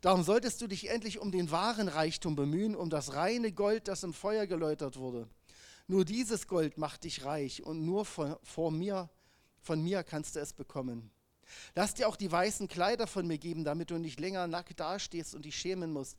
Darum 0.00 0.22
solltest 0.22 0.60
du 0.60 0.66
dich 0.66 0.90
endlich 0.90 1.18
um 1.18 1.32
den 1.32 1.50
wahren 1.50 1.88
Reichtum 1.88 2.36
bemühen, 2.36 2.76
um 2.76 2.90
das 2.90 3.14
reine 3.14 3.52
Gold, 3.52 3.88
das 3.88 4.02
im 4.02 4.12
Feuer 4.12 4.46
geläutert 4.46 4.96
wurde. 4.96 5.28
Nur 5.88 6.04
dieses 6.04 6.48
Gold 6.48 6.78
macht 6.78 7.04
dich 7.04 7.24
reich 7.24 7.62
und 7.62 7.84
nur 7.84 8.04
von, 8.04 8.78
mir, 8.78 9.08
von 9.62 9.82
mir 9.82 10.02
kannst 10.02 10.36
du 10.36 10.40
es 10.40 10.52
bekommen. 10.52 11.10
Lass 11.74 11.94
dir 11.94 12.08
auch 12.08 12.16
die 12.16 12.30
weißen 12.30 12.66
Kleider 12.68 13.06
von 13.06 13.26
mir 13.26 13.38
geben, 13.38 13.64
damit 13.64 13.90
du 13.90 13.98
nicht 13.98 14.18
länger 14.18 14.46
nackt 14.48 14.80
dastehst 14.80 15.34
und 15.34 15.44
dich 15.44 15.56
schämen 15.56 15.92
musst. 15.92 16.16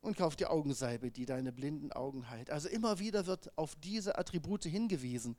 Und 0.00 0.16
kauf 0.16 0.36
dir 0.36 0.50
Augensalbe, 0.50 1.10
die 1.10 1.26
deine 1.26 1.52
blinden 1.52 1.90
Augen 1.90 2.30
heilt. 2.30 2.50
Also 2.50 2.68
immer 2.68 3.00
wieder 3.00 3.26
wird 3.26 3.56
auf 3.58 3.74
diese 3.74 4.18
Attribute 4.18 4.64
hingewiesen, 4.64 5.36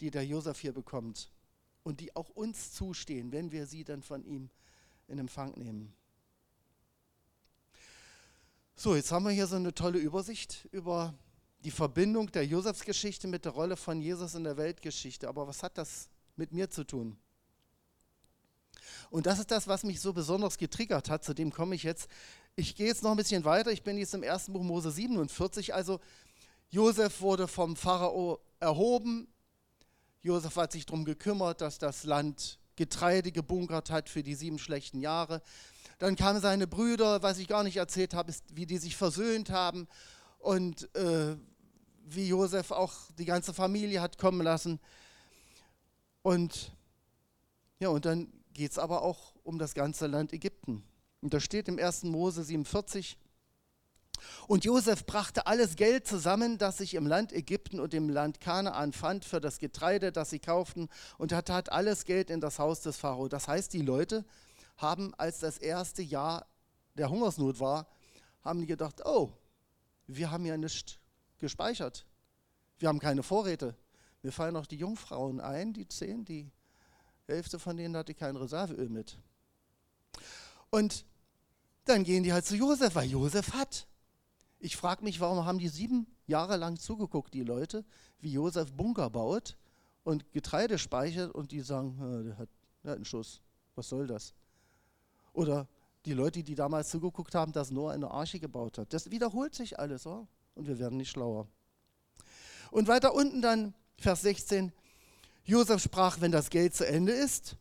die 0.00 0.10
der 0.10 0.26
Josef 0.26 0.58
hier 0.58 0.72
bekommt 0.72 1.30
und 1.84 2.00
die 2.00 2.16
auch 2.16 2.28
uns 2.30 2.72
zustehen, 2.72 3.30
wenn 3.30 3.52
wir 3.52 3.66
sie 3.66 3.84
dann 3.84 4.02
von 4.02 4.24
ihm 4.24 4.50
in 5.06 5.18
Empfang 5.18 5.52
nehmen. 5.52 5.94
So, 8.80 8.94
jetzt 8.94 9.10
haben 9.10 9.24
wir 9.24 9.32
hier 9.32 9.48
so 9.48 9.56
eine 9.56 9.74
tolle 9.74 9.98
Übersicht 9.98 10.68
über 10.70 11.12
die 11.64 11.72
Verbindung 11.72 12.30
der 12.30 12.46
Josefsgeschichte 12.46 13.26
mit 13.26 13.44
der 13.44 13.50
Rolle 13.50 13.76
von 13.76 14.00
Jesus 14.00 14.36
in 14.36 14.44
der 14.44 14.56
Weltgeschichte. 14.56 15.26
Aber 15.26 15.48
was 15.48 15.64
hat 15.64 15.76
das 15.76 16.08
mit 16.36 16.52
mir 16.52 16.70
zu 16.70 16.84
tun? 16.84 17.18
Und 19.10 19.26
das 19.26 19.40
ist 19.40 19.50
das, 19.50 19.66
was 19.66 19.82
mich 19.82 20.00
so 20.00 20.12
besonders 20.12 20.58
getriggert 20.58 21.10
hat. 21.10 21.24
Zu 21.24 21.34
dem 21.34 21.50
komme 21.50 21.74
ich 21.74 21.82
jetzt. 21.82 22.08
Ich 22.54 22.76
gehe 22.76 22.86
jetzt 22.86 23.02
noch 23.02 23.10
ein 23.10 23.16
bisschen 23.16 23.44
weiter. 23.44 23.72
Ich 23.72 23.82
bin 23.82 23.98
jetzt 23.98 24.14
im 24.14 24.22
ersten 24.22 24.52
Buch 24.52 24.62
Mose 24.62 24.92
47. 24.92 25.74
Also 25.74 25.98
Josef 26.70 27.20
wurde 27.20 27.48
vom 27.48 27.74
Pharao 27.74 28.38
erhoben, 28.60 29.26
Josef 30.20 30.54
hat 30.54 30.70
sich 30.70 30.86
darum 30.86 31.04
gekümmert, 31.04 31.62
dass 31.62 31.78
das 31.78 32.04
Land 32.04 32.60
Getreide 32.76 33.32
gebunkert 33.32 33.90
hat 33.90 34.08
für 34.08 34.22
die 34.22 34.36
sieben 34.36 34.60
schlechten 34.60 35.00
Jahre. 35.00 35.42
Dann 35.98 36.16
kamen 36.16 36.40
seine 36.40 36.66
Brüder, 36.66 37.22
was 37.22 37.38
ich 37.38 37.48
gar 37.48 37.64
nicht 37.64 37.76
erzählt 37.76 38.14
habe, 38.14 38.30
ist, 38.30 38.44
wie 38.54 38.66
die 38.66 38.78
sich 38.78 38.96
versöhnt 38.96 39.50
haben 39.50 39.88
und 40.38 40.94
äh, 40.94 41.36
wie 42.04 42.28
Josef 42.28 42.70
auch 42.70 42.94
die 43.18 43.24
ganze 43.24 43.52
Familie 43.52 44.00
hat 44.00 44.18
kommen 44.18 44.42
lassen. 44.42 44.80
Und 46.22 46.72
ja, 47.80 47.88
und 47.88 48.04
dann 48.04 48.32
geht 48.52 48.70
es 48.70 48.78
aber 48.78 49.02
auch 49.02 49.34
um 49.42 49.58
das 49.58 49.74
ganze 49.74 50.06
Land 50.06 50.32
Ägypten. 50.32 50.84
Und 51.20 51.34
da 51.34 51.40
steht 51.40 51.68
im 51.68 51.78
1. 51.78 52.04
Mose 52.04 52.44
47, 52.44 53.18
und 54.46 54.64
Josef 54.64 55.06
brachte 55.06 55.46
alles 55.46 55.76
Geld 55.76 56.06
zusammen, 56.06 56.58
das 56.58 56.78
sich 56.78 56.94
im 56.94 57.06
Land 57.06 57.32
Ägypten 57.32 57.80
und 57.80 57.94
im 57.94 58.08
Land 58.08 58.40
Kanaan 58.40 58.92
fand, 58.92 59.24
für 59.24 59.40
das 59.40 59.58
Getreide, 59.58 60.12
das 60.12 60.30
sie 60.30 60.38
kauften, 60.38 60.88
und 61.18 61.32
er 61.32 61.44
tat 61.44 61.70
alles 61.70 62.04
Geld 62.04 62.30
in 62.30 62.40
das 62.40 62.58
Haus 62.58 62.80
des 62.80 62.96
Pharao. 62.96 63.28
Das 63.28 63.48
heißt, 63.48 63.72
die 63.72 63.82
Leute 63.82 64.24
haben, 64.78 65.14
als 65.14 65.40
das 65.40 65.58
erste 65.58 66.02
Jahr 66.02 66.46
der 66.94 67.10
Hungersnot 67.10 67.60
war, 67.60 67.86
haben 68.42 68.60
die 68.60 68.66
gedacht, 68.66 69.04
oh, 69.04 69.32
wir 70.06 70.30
haben 70.30 70.46
ja 70.46 70.56
nichts 70.56 70.98
gespeichert. 71.38 72.06
Wir 72.78 72.88
haben 72.88 72.98
keine 72.98 73.22
Vorräte. 73.22 73.76
Mir 74.22 74.32
fallen 74.32 74.54
noch 74.54 74.66
die 74.66 74.76
Jungfrauen 74.76 75.40
ein, 75.40 75.72
die 75.72 75.86
zehn, 75.86 76.24
die 76.24 76.50
Hälfte 77.26 77.58
von 77.58 77.76
denen 77.76 77.96
hatte 77.96 78.14
kein 78.14 78.36
Reserveöl 78.36 78.88
mit. 78.88 79.18
Und 80.70 81.04
dann 81.84 82.04
gehen 82.04 82.22
die 82.22 82.32
halt 82.32 82.46
zu 82.46 82.56
Josef, 82.56 82.94
weil 82.94 83.08
Josef 83.08 83.52
hat. 83.52 83.86
Ich 84.58 84.76
frage 84.76 85.04
mich, 85.04 85.20
warum 85.20 85.44
haben 85.44 85.58
die 85.58 85.68
sieben 85.68 86.06
Jahre 86.26 86.56
lang 86.56 86.78
zugeguckt, 86.78 87.32
die 87.32 87.42
Leute, 87.42 87.84
wie 88.20 88.32
Josef 88.32 88.72
Bunker 88.72 89.08
baut 89.10 89.56
und 90.04 90.30
Getreide 90.32 90.78
speichert 90.78 91.32
und 91.34 91.52
die 91.52 91.60
sagen, 91.60 92.24
der 92.24 92.38
hat, 92.38 92.48
der 92.82 92.90
hat 92.92 92.96
einen 92.96 93.04
Schuss, 93.04 93.40
was 93.74 93.88
soll 93.88 94.06
das? 94.06 94.34
Oder 95.38 95.68
die 96.04 96.14
Leute, 96.14 96.42
die 96.42 96.56
damals 96.56 96.88
zugeguckt 96.88 97.36
haben, 97.36 97.52
dass 97.52 97.70
Noah 97.70 97.92
eine 97.92 98.10
Arche 98.10 98.40
gebaut 98.40 98.76
hat. 98.76 98.92
Das 98.92 99.12
wiederholt 99.12 99.54
sich 99.54 99.78
alles 99.78 100.04
oh? 100.04 100.26
und 100.56 100.66
wir 100.66 100.80
werden 100.80 100.98
nicht 100.98 101.10
schlauer. 101.10 101.46
Und 102.72 102.88
weiter 102.88 103.14
unten 103.14 103.40
dann, 103.40 103.72
Vers 103.98 104.22
16, 104.22 104.72
Josef 105.44 105.80
sprach, 105.80 106.20
wenn 106.20 106.32
das 106.32 106.50
Geld 106.50 106.74
zu 106.74 106.84
Ende 106.84 107.12
ist, 107.12 107.54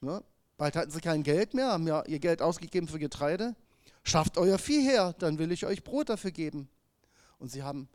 ne, 0.00 0.24
bald 0.56 0.74
hatten 0.74 0.90
sie 0.90 1.00
kein 1.00 1.22
Geld 1.22 1.54
mehr, 1.54 1.68
haben 1.68 1.86
ja 1.86 2.04
ihr 2.04 2.18
Geld 2.18 2.42
ausgegeben 2.42 2.88
für 2.88 2.98
Getreide, 2.98 3.54
schafft 4.02 4.36
euer 4.36 4.58
Vieh 4.58 4.82
her, 4.82 5.14
dann 5.20 5.38
will 5.38 5.52
ich 5.52 5.66
euch 5.66 5.84
Brot 5.84 6.08
dafür 6.08 6.32
geben. 6.32 6.68
Und 7.38 7.52
sie 7.52 7.62
haben 7.62 7.88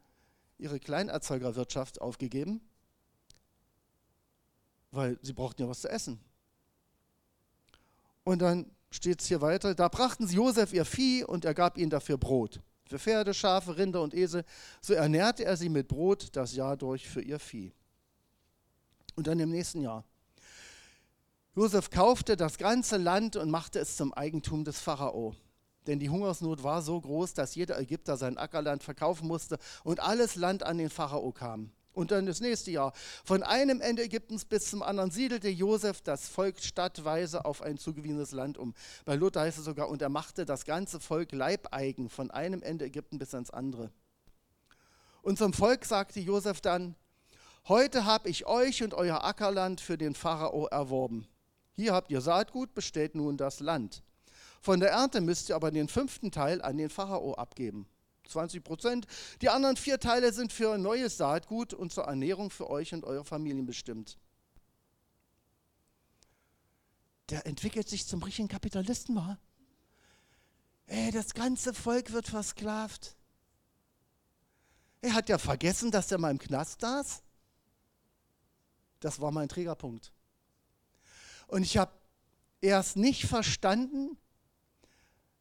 ihre 0.58 0.80
Kleinerzeugerwirtschaft 0.80 2.00
aufgegeben, 2.00 2.62
weil 4.92 5.20
sie 5.22 5.34
brauchten 5.34 5.64
ja 5.64 5.68
was 5.68 5.82
zu 5.82 5.90
essen. 5.90 6.22
Und 8.24 8.40
dann 8.40 8.72
steht 8.92 9.22
es 9.22 9.28
hier 9.28 9.42
weiter, 9.42 9.76
da 9.76 9.88
brachten 9.88 10.28
sie 10.28 10.36
Josef 10.36 10.74
ihr 10.74 10.86
Vieh 10.86 11.24
und 11.24 11.46
er 11.46 11.54
gab 11.54 11.78
ihnen 11.78 11.90
dafür 11.90 12.18
Brot. 12.18 12.62
Für 12.86 12.98
Pferde, 12.98 13.34
Schafe, 13.34 13.78
Rinder 13.78 14.02
und 14.02 14.16
Esel. 14.16 14.44
So 14.82 14.94
ernährte 14.94 15.46
er 15.46 15.58
sie 15.58 15.70
mit 15.70 15.88
Brot 15.88 16.30
das 16.36 16.56
Jahr 16.56 16.76
durch 16.76 17.08
für 17.08 17.22
ihr 17.22 17.40
Vieh. 17.40 17.72
Und 19.16 19.28
dann 19.28 19.40
im 19.40 19.52
nächsten 19.52 19.82
Jahr. 19.82 20.04
Josef 21.56 21.90
kaufte 21.90 22.36
das 22.36 22.58
ganze 22.58 22.98
Land 22.98 23.36
und 23.36 23.52
machte 23.52 23.80
es 23.80 23.96
zum 23.96 24.14
Eigentum 24.14 24.64
des 24.64 24.80
Pharao. 24.80 25.36
Denn 25.88 26.00
die 26.00 26.10
Hungersnot 26.10 26.64
war 26.64 26.82
so 26.82 27.00
groß, 27.00 27.34
dass 27.34 27.56
jeder 27.56 27.80
Ägypter 27.80 28.18
sein 28.18 28.38
Ackerland 28.38 28.84
verkaufen 28.84 29.28
musste 29.28 29.58
und 29.84 30.00
alles 30.00 30.36
Land 30.36 30.64
an 30.64 30.78
den 30.78 30.90
Pharao 30.90 31.32
kam. 31.32 31.72
Und 32.00 32.12
dann 32.12 32.26
das 32.26 32.40
nächste 32.40 32.72
Jahr. 32.72 32.94
Von 33.26 33.44
einem 33.44 33.82
Ende 33.82 34.04
Ägyptens 34.04 34.46
bis 34.46 34.70
zum 34.70 34.82
anderen 34.82 35.12
siedelte 35.12 35.50
Josef 35.50 36.00
das 36.00 36.30
Volk 36.30 36.62
stadtweise 36.62 37.44
auf 37.44 37.62
ein 37.62 37.78
zugewiesenes 37.78 38.32
Land 38.32 38.58
um. 38.58 38.74
Bei 39.04 39.16
Luther 39.16 39.42
heißt 39.42 39.58
es 39.58 39.66
sogar, 39.66 39.90
und 39.90 40.02
er 40.02 40.08
machte 40.08 40.46
das 40.46 40.64
ganze 40.64 41.02
Volk 41.02 41.34
leibeigen, 41.34 42.10
von 42.10 42.32
einem 42.32 42.62
Ende 42.62 42.86
Ägypten 42.86 43.20
bis 43.20 43.34
ans 43.34 43.50
andere. 43.50 43.92
Und 45.24 45.38
zum 45.38 45.52
Volk 45.52 45.84
sagte 45.84 46.22
Josef 46.22 46.62
dann, 46.62 46.96
heute 47.68 48.06
habe 48.06 48.30
ich 48.30 48.46
euch 48.46 48.82
und 48.82 48.94
euer 48.94 49.26
Ackerland 49.26 49.82
für 49.82 49.98
den 49.98 50.16
Pharao 50.16 50.68
erworben. 50.68 51.28
Hier 51.76 51.92
habt 51.92 52.12
ihr 52.12 52.22
Saatgut, 52.22 52.74
bestellt 52.74 53.14
nun 53.14 53.36
das 53.36 53.60
Land. 53.60 54.04
Von 54.62 54.80
der 54.80 54.92
Ernte 54.92 55.20
müsst 55.20 55.50
ihr 55.50 55.56
aber 55.58 55.70
den 55.70 55.90
fünften 55.90 56.32
Teil 56.32 56.62
an 56.62 56.78
den 56.78 56.90
Pharao 56.90 57.34
abgeben. 57.34 57.90
20 58.30 58.64
Prozent. 58.64 59.08
Die 59.42 59.50
anderen 59.50 59.76
vier 59.76 60.00
Teile 60.00 60.32
sind 60.32 60.54
für 60.54 60.78
neues 60.78 61.18
Saatgut 61.18 61.74
und 61.74 61.92
zur 61.92 62.06
Ernährung 62.06 62.50
für 62.50 62.70
euch 62.70 62.94
und 62.94 63.04
eure 63.04 63.26
Familien 63.26 63.66
bestimmt. 63.66 64.18
Der 67.30 67.46
entwickelt 67.46 67.88
sich 67.88 68.08
zum 68.08 68.24
richtigen 68.24 68.48
Kapitalisten, 68.48 69.16
war. 69.16 69.38
Ey, 70.88 71.12
das 71.12 71.34
ganze 71.34 71.74
Volk 71.74 72.12
wird 72.12 72.28
versklavt. 72.28 73.16
Er 75.02 75.14
hat 75.14 75.30
ja 75.30 75.38
vergessen, 75.38 75.92
dass 75.92 76.12
er 76.12 76.18
mal 76.18 76.32
im 76.32 76.40
Knast 76.40 76.82
saß. 76.82 77.22
Das 79.00 79.22
war 79.22 79.32
mein 79.32 79.48
Trägerpunkt. 79.48 80.12
Und 81.48 81.64
ich 81.64 81.78
habe 81.78 81.92
erst 82.62 82.98
nicht 82.98 83.26
verstanden, 83.26 84.18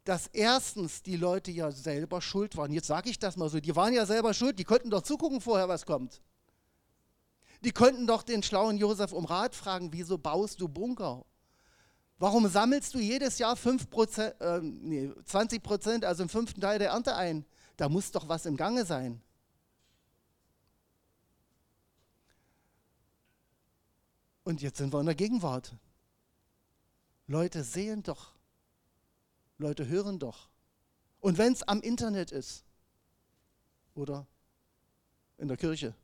dass 0.09 0.27
erstens 0.29 1.03
die 1.03 1.17
Leute 1.17 1.51
ja 1.51 1.71
selber 1.71 2.23
schuld 2.23 2.57
waren. 2.57 2.73
Jetzt 2.73 2.87
sage 2.87 3.11
ich 3.11 3.19
das 3.19 3.37
mal 3.37 3.51
so, 3.51 3.61
die 3.61 3.77
waren 3.77 3.93
ja 3.93 4.07
selber 4.07 4.33
schuld, 4.33 4.59
die 4.59 4.65
konnten 4.65 4.89
doch 4.89 5.03
zugucken 5.03 5.43
vorher, 5.43 5.69
was 5.69 5.85
kommt. 5.85 6.23
Die 7.63 7.73
könnten 7.73 8.07
doch 8.07 8.23
den 8.23 8.43
schlauen 8.43 8.79
Josef 8.79 9.13
um 9.13 9.27
Rat 9.27 9.55
fragen, 9.55 9.93
wieso 9.93 10.17
baust 10.17 10.63
du 10.63 10.69
Bunker? 10.69 11.27
Warum 12.19 12.49
sammelst 12.49 12.95
du 12.95 12.99
jedes 12.99 13.39
Jahr 13.39 13.55
5%, 13.55 14.41
äh, 14.41 14.61
nee, 14.63 15.13
20 15.27 15.63
Prozent, 15.63 16.07
also 16.07 16.23
im 16.23 16.31
fünften 16.31 16.63
Teil 16.63 16.79
der 16.79 16.89
Ernte 16.89 17.15
ein? 17.15 17.45
Da 17.77 17.91
muss 17.91 18.11
doch 18.11 18.31
was 18.31 18.47
im 18.47 18.57
Gange 18.57 18.87
sein. 18.87 19.21
Und 24.43 24.63
jetzt 24.63 24.79
sind 24.79 24.91
wir 24.91 25.01
in 25.01 25.07
der 25.07 25.15
Gegenwart. 25.15 25.77
Leute 27.27 27.63
sehen 27.63 28.03
doch, 28.03 28.38
Leute 29.59 29.89
hören 29.89 30.19
doch. 30.19 30.49
Und 31.21 31.37
wenn 31.37 31.53
es 31.53 31.63
am 31.65 31.81
Internet 31.81 32.31
ist 32.31 32.65
oder 33.95 34.27
in 35.37 35.49
der 35.49 35.57
Kirche. 35.57 35.95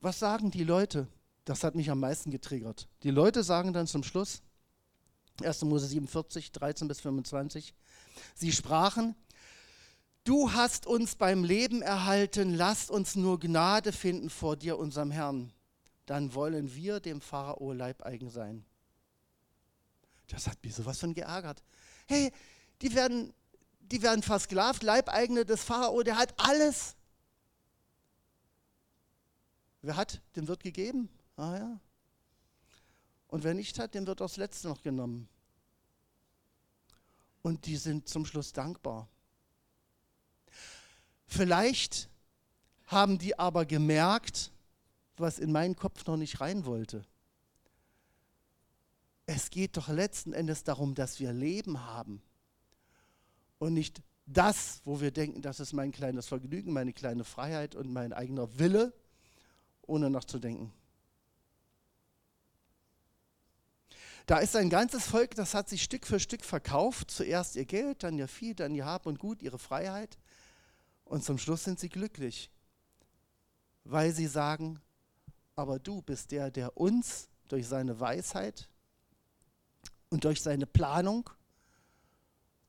Was 0.00 0.18
sagen 0.18 0.50
die 0.50 0.64
Leute? 0.64 1.06
Das 1.44 1.62
hat 1.62 1.74
mich 1.74 1.90
am 1.90 2.00
meisten 2.00 2.30
getriggert. 2.30 2.88
Die 3.02 3.10
Leute 3.10 3.42
sagen 3.42 3.72
dann 3.72 3.86
zum 3.86 4.02
Schluss, 4.02 4.42
1. 5.42 5.62
Mose 5.62 5.86
47, 5.86 6.52
13 6.52 6.88
bis 6.88 7.00
25, 7.00 7.74
sie 8.34 8.52
sprachen, 8.52 9.14
du 10.24 10.52
hast 10.52 10.86
uns 10.86 11.16
beim 11.16 11.44
Leben 11.44 11.82
erhalten, 11.82 12.54
lass 12.54 12.90
uns 12.90 13.16
nur 13.16 13.40
Gnade 13.40 13.92
finden 13.92 14.30
vor 14.30 14.56
dir, 14.56 14.78
unserem 14.78 15.10
Herrn 15.10 15.52
dann 16.10 16.34
wollen 16.34 16.74
wir 16.74 16.98
dem 16.98 17.20
Pharao 17.20 17.72
Leibeigen 17.72 18.30
sein. 18.30 18.64
Das 20.26 20.48
hat 20.48 20.60
mich 20.64 20.74
sowas 20.74 20.98
von 20.98 21.14
geärgert. 21.14 21.62
Hey, 22.08 22.32
die 22.82 22.92
werden, 22.96 23.32
die 23.78 24.02
werden 24.02 24.24
versklavt, 24.24 24.82
Leibeigene 24.82 25.44
des 25.44 25.62
Pharao, 25.62 26.02
der 26.02 26.16
hat 26.16 26.34
alles. 26.36 26.96
Wer 29.82 29.94
hat, 29.94 30.20
dem 30.34 30.48
wird 30.48 30.64
gegeben. 30.64 31.08
Ah 31.36 31.56
ja. 31.56 31.80
Und 33.28 33.44
wer 33.44 33.54
nicht 33.54 33.78
hat, 33.78 33.94
dem 33.94 34.04
wird 34.04 34.20
das 34.20 34.36
Letzte 34.36 34.66
noch 34.66 34.82
genommen. 34.82 35.28
Und 37.42 37.66
die 37.66 37.76
sind 37.76 38.08
zum 38.08 38.26
Schluss 38.26 38.52
dankbar. 38.52 39.06
Vielleicht 41.28 42.08
haben 42.86 43.16
die 43.16 43.38
aber 43.38 43.64
gemerkt, 43.64 44.50
was 45.20 45.38
in 45.38 45.52
meinen 45.52 45.76
Kopf 45.76 46.06
noch 46.06 46.16
nicht 46.16 46.40
rein 46.40 46.64
wollte. 46.64 47.04
Es 49.26 49.50
geht 49.50 49.76
doch 49.76 49.88
letzten 49.88 50.32
Endes 50.32 50.64
darum, 50.64 50.94
dass 50.94 51.20
wir 51.20 51.32
Leben 51.32 51.84
haben 51.84 52.22
und 53.58 53.74
nicht 53.74 54.02
das, 54.26 54.80
wo 54.84 55.00
wir 55.00 55.10
denken, 55.10 55.42
das 55.42 55.60
ist 55.60 55.72
mein 55.72 55.92
kleines 55.92 56.26
Vergnügen, 56.26 56.72
meine 56.72 56.92
kleine 56.92 57.24
Freiheit 57.24 57.74
und 57.74 57.92
mein 57.92 58.12
eigener 58.12 58.58
Wille, 58.58 58.92
ohne 59.82 60.10
nachzudenken. 60.10 60.72
Da 64.26 64.38
ist 64.38 64.54
ein 64.54 64.70
ganzes 64.70 65.06
Volk, 65.06 65.34
das 65.34 65.54
hat 65.54 65.68
sich 65.68 65.82
Stück 65.82 66.06
für 66.06 66.20
Stück 66.20 66.44
verkauft. 66.44 67.10
Zuerst 67.10 67.56
ihr 67.56 67.64
Geld, 67.64 68.04
dann 68.04 68.16
ihr 68.16 68.28
Vieh, 68.28 68.54
dann 68.54 68.74
ihr 68.74 68.84
Hab 68.84 69.06
und 69.06 69.18
Gut, 69.18 69.42
ihre 69.42 69.58
Freiheit. 69.58 70.18
Und 71.04 71.24
zum 71.24 71.38
Schluss 71.38 71.64
sind 71.64 71.80
sie 71.80 71.88
glücklich, 71.88 72.50
weil 73.82 74.12
sie 74.12 74.28
sagen, 74.28 74.80
aber 75.56 75.78
du 75.78 76.02
bist 76.02 76.30
der, 76.30 76.50
der 76.50 76.76
uns 76.76 77.28
durch 77.48 77.66
seine 77.66 78.00
Weisheit 78.00 78.68
und 80.08 80.24
durch 80.24 80.42
seine 80.42 80.66
Planung 80.66 81.28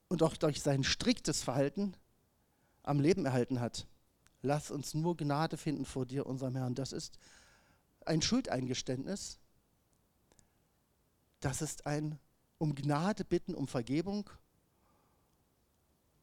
und 0.07 0.23
auch 0.23 0.35
durch 0.37 0.61
sein 0.61 0.83
striktes 0.83 1.43
Verhalten 1.43 1.95
am 2.83 2.99
Leben 2.99 3.25
erhalten 3.25 3.59
hat. 3.59 3.87
Lass 4.41 4.71
uns 4.71 4.93
nur 4.93 5.15
Gnade 5.15 5.57
finden 5.57 5.85
vor 5.85 6.05
dir, 6.05 6.25
unserem 6.25 6.55
Herrn. 6.55 6.75
Das 6.75 6.91
ist 6.91 7.17
ein 8.05 8.21
Schuldeingeständnis. 8.21 9.39
Das 11.39 11.61
ist 11.61 11.85
ein 11.85 12.19
um 12.57 12.75
Gnade 12.75 13.25
bitten, 13.25 13.55
um 13.55 13.67
Vergebung 13.67 14.29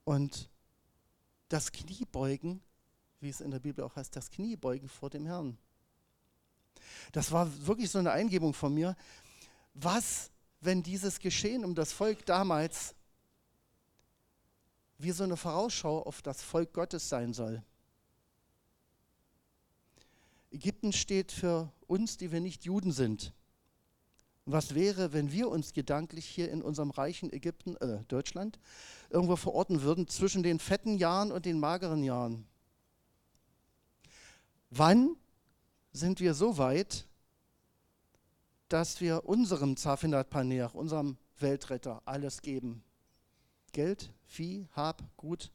und 0.04 0.48
das 1.48 1.70
Kniebeugen, 1.70 2.62
wie 3.20 3.28
es 3.28 3.40
in 3.40 3.50
der 3.50 3.58
Bibel 3.58 3.84
auch 3.84 3.96
heißt, 3.96 4.14
das 4.16 4.30
Kniebeugen 4.30 4.88
vor 4.88 5.10
dem 5.10 5.26
Herrn. 5.26 5.58
Das 7.12 7.32
war 7.32 7.48
wirklich 7.66 7.90
so 7.90 7.98
eine 7.98 8.12
Eingebung 8.12 8.54
von 8.54 8.74
mir. 8.74 8.96
Was, 9.74 10.30
wenn 10.60 10.82
dieses 10.82 11.18
Geschehen 11.18 11.64
um 11.64 11.74
das 11.74 11.92
Volk 11.92 12.24
damals 12.26 12.94
wie 14.98 15.12
so 15.12 15.24
eine 15.24 15.36
Vorausschau 15.36 16.02
auf 16.02 16.22
das 16.22 16.42
Volk 16.42 16.72
Gottes 16.72 17.08
sein 17.08 17.32
soll? 17.32 17.62
Ägypten 20.50 20.92
steht 20.92 21.30
für 21.30 21.70
uns, 21.86 22.16
die 22.16 22.32
wir 22.32 22.40
nicht 22.40 22.64
Juden 22.64 22.92
sind. 22.92 23.32
Was 24.46 24.74
wäre, 24.74 25.12
wenn 25.12 25.30
wir 25.30 25.50
uns 25.50 25.74
gedanklich 25.74 26.24
hier 26.24 26.50
in 26.50 26.62
unserem 26.62 26.90
reichen 26.90 27.30
Ägypten, 27.30 27.76
äh, 27.76 28.02
Deutschland, 28.08 28.58
irgendwo 29.10 29.36
verorten 29.36 29.82
würden 29.82 30.08
zwischen 30.08 30.42
den 30.42 30.58
fetten 30.58 30.96
Jahren 30.96 31.32
und 31.32 31.44
den 31.44 31.60
mageren 31.60 32.02
Jahren? 32.02 32.46
Wann 34.70 35.16
sind 35.92 36.20
wir 36.20 36.34
so 36.34 36.58
weit, 36.58 37.06
dass 38.68 39.00
wir 39.00 39.24
unserem 39.24 39.76
Zafinat 39.76 40.30
Paner, 40.30 40.74
unserem 40.74 41.16
Weltretter, 41.38 42.02
alles 42.04 42.42
geben. 42.42 42.82
Geld, 43.72 44.12
Vieh, 44.26 44.66
Hab, 44.72 45.02
Gut 45.16 45.50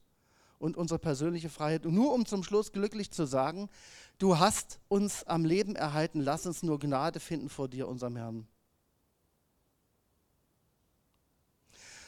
und 0.59 0.77
unsere 0.77 0.99
persönliche 0.99 1.49
Freiheit. 1.49 1.85
Und 1.85 1.93
nur 1.93 2.13
um 2.13 2.25
zum 2.25 2.43
Schluss 2.43 2.71
glücklich 2.71 3.11
zu 3.11 3.25
sagen, 3.25 3.69
du 4.17 4.39
hast 4.39 4.79
uns 4.87 5.23
am 5.25 5.45
Leben 5.45 5.75
erhalten, 5.75 6.21
lass 6.21 6.45
uns 6.45 6.63
nur 6.63 6.79
Gnade 6.79 7.19
finden 7.19 7.49
vor 7.49 7.67
dir, 7.67 7.87
unserem 7.87 8.15
Herrn. 8.15 8.47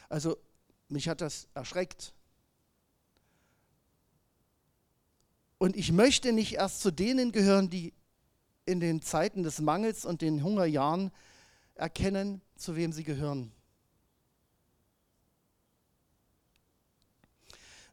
Also 0.09 0.37
mich 0.87 1.09
hat 1.09 1.21
das 1.21 1.47
erschreckt. 1.53 2.13
Und 5.57 5.75
ich 5.75 5.91
möchte 5.91 6.31
nicht 6.31 6.53
erst 6.53 6.81
zu 6.81 6.91
denen 6.91 7.31
gehören, 7.31 7.69
die 7.69 7.93
in 8.65 8.79
den 8.79 9.01
Zeiten 9.01 9.43
des 9.43 9.59
Mangels 9.59 10.05
und 10.05 10.21
den 10.21 10.43
Hungerjahren 10.43 11.11
erkennen, 11.75 12.41
zu 12.55 12.75
wem 12.75 12.91
sie 12.91 13.03
gehören. 13.03 13.51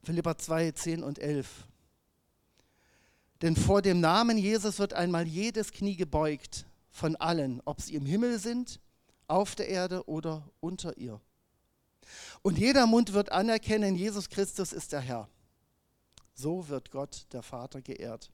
Philippa 0.05 0.37
2, 0.37 0.73
10 0.73 1.03
und 1.03 1.19
11. 1.19 1.67
Denn 3.41 3.57
vor 3.57 3.83
dem 3.83 4.01
Namen 4.01 4.39
Jesus 4.39 4.79
wird 4.79 4.95
einmal 4.95 5.27
jedes 5.27 5.73
Knie 5.73 5.97
gebeugt 5.97 6.67
von 6.91 7.17
allen, 7.17 7.61
ob 7.65 7.81
sie 7.81 7.95
im 7.95 8.07
Himmel 8.07 8.39
sind, 8.39 8.81
auf 9.27 9.55
der 9.55 9.69
Erde 9.69 10.09
oder 10.09 10.49
unter 10.61 10.97
ihr. 10.97 11.21
Und 12.43 12.59
jeder 12.59 12.87
Mund 12.87 13.13
wird 13.13 13.33
anerkennen, 13.33 13.95
Jesus 13.95 14.29
Christus 14.29 14.73
ist 14.73 14.93
der 14.93 15.01
Herr. 15.01 15.29
So 16.35 16.69
wird 16.69 16.91
Gott, 16.91 17.27
der 17.33 17.43
Vater, 17.43 17.81
geehrt. 17.81 18.31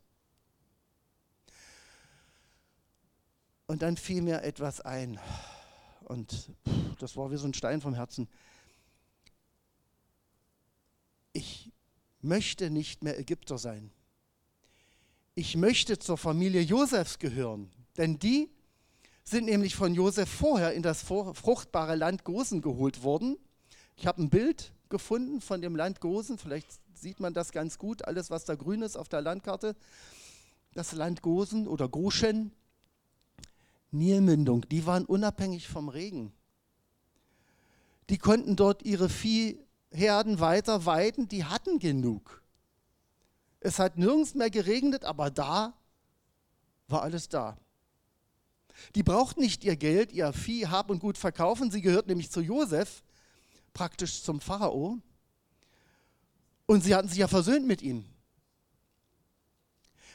Und 3.69 3.83
dann 3.83 3.99
fiel 3.99 4.23
mir 4.23 4.43
etwas 4.45 4.81
ein. 4.81 5.21
und 6.05 6.51
das 7.01 7.19
war 7.19 7.31
wie 7.31 7.37
so 7.37 7.47
ein 7.47 7.53
Stein 7.53 7.83
vom 7.83 7.93
Herzen. 7.93 8.27
Ich 11.35 11.71
möchte 12.23 12.71
nicht 12.71 13.05
mehr 13.05 13.19
Ägypter 13.19 13.59
sein. 13.59 13.91
Ich 15.35 15.55
möchte 15.55 15.99
zur 15.99 16.17
Familie 16.17 16.63
Josefs 16.63 17.19
gehören, 17.19 17.71
denn 17.99 18.19
die 18.19 18.49
sind 19.23 19.45
nämlich 19.45 19.77
von 19.77 19.93
Josef 19.93 20.31
vorher 20.31 20.73
in 20.73 20.83
das 20.83 21.03
fruchtbare 21.03 21.95
Land 21.95 22.25
Gosen 22.25 22.63
geholt 22.63 23.03
worden. 23.03 23.37
Ich 23.97 24.07
habe 24.07 24.23
ein 24.23 24.31
Bild 24.31 24.73
gefunden 24.89 25.43
von 25.43 25.61
dem 25.61 25.77
Land 25.77 26.01
Gosen, 26.01 26.39
vielleicht 26.39 26.69
sieht 26.95 27.21
man 27.21 27.35
das 27.35 27.53
ganz 27.53 27.77
gut, 27.77 28.03
alles 28.07 28.31
was 28.31 28.47
da 28.47 28.55
grün 28.55 28.81
ist 28.81 28.97
auf 28.97 29.11
der 29.11 29.21
Landkarte. 29.21 29.77
Das 30.73 30.93
Land 30.93 31.21
Gosen 31.21 31.69
oder 31.69 31.91
Goshen, 31.91 32.53
Nilmündung, 33.91 34.69
die 34.69 34.87
waren 34.87 35.05
unabhängig 35.05 35.69
vom 35.69 35.89
Regen. 35.89 36.33
Die 38.11 38.19
konnten 38.19 38.57
dort 38.57 38.83
ihre 38.83 39.09
Viehherden 39.09 40.41
weiter 40.41 40.87
weiden, 40.87 41.29
die 41.29 41.45
hatten 41.45 41.79
genug. 41.79 42.43
Es 43.61 43.79
hat 43.79 43.99
nirgends 43.99 44.35
mehr 44.35 44.51
geregnet, 44.51 45.05
aber 45.05 45.31
da 45.31 45.75
war 46.87 47.03
alles 47.03 47.29
da. 47.29 47.59
Die 48.95 49.03
braucht 49.03 49.39
nicht 49.39 49.65
ihr 49.65 49.77
Geld, 49.77 50.13
ihr 50.13 50.33
Vieh, 50.33 50.67
Hab 50.67 50.91
und 50.91 51.01
Gut 51.01 51.19
verkaufen. 51.19 51.71
Sie 51.71 51.83
gehört 51.83 52.07
nämlich 52.07 52.31
zu 52.31 52.41
Josef, 52.41 53.03
praktisch 53.73 54.23
zum 54.23 54.41
Pharao. 54.41 54.99
Und 56.67 56.85
sie 56.85 56.95
hatten 56.95 57.09
sich 57.09 57.19
ja 57.19 57.29
versöhnt 57.29 57.67
mit 57.67 57.83
ihm. 57.83 58.05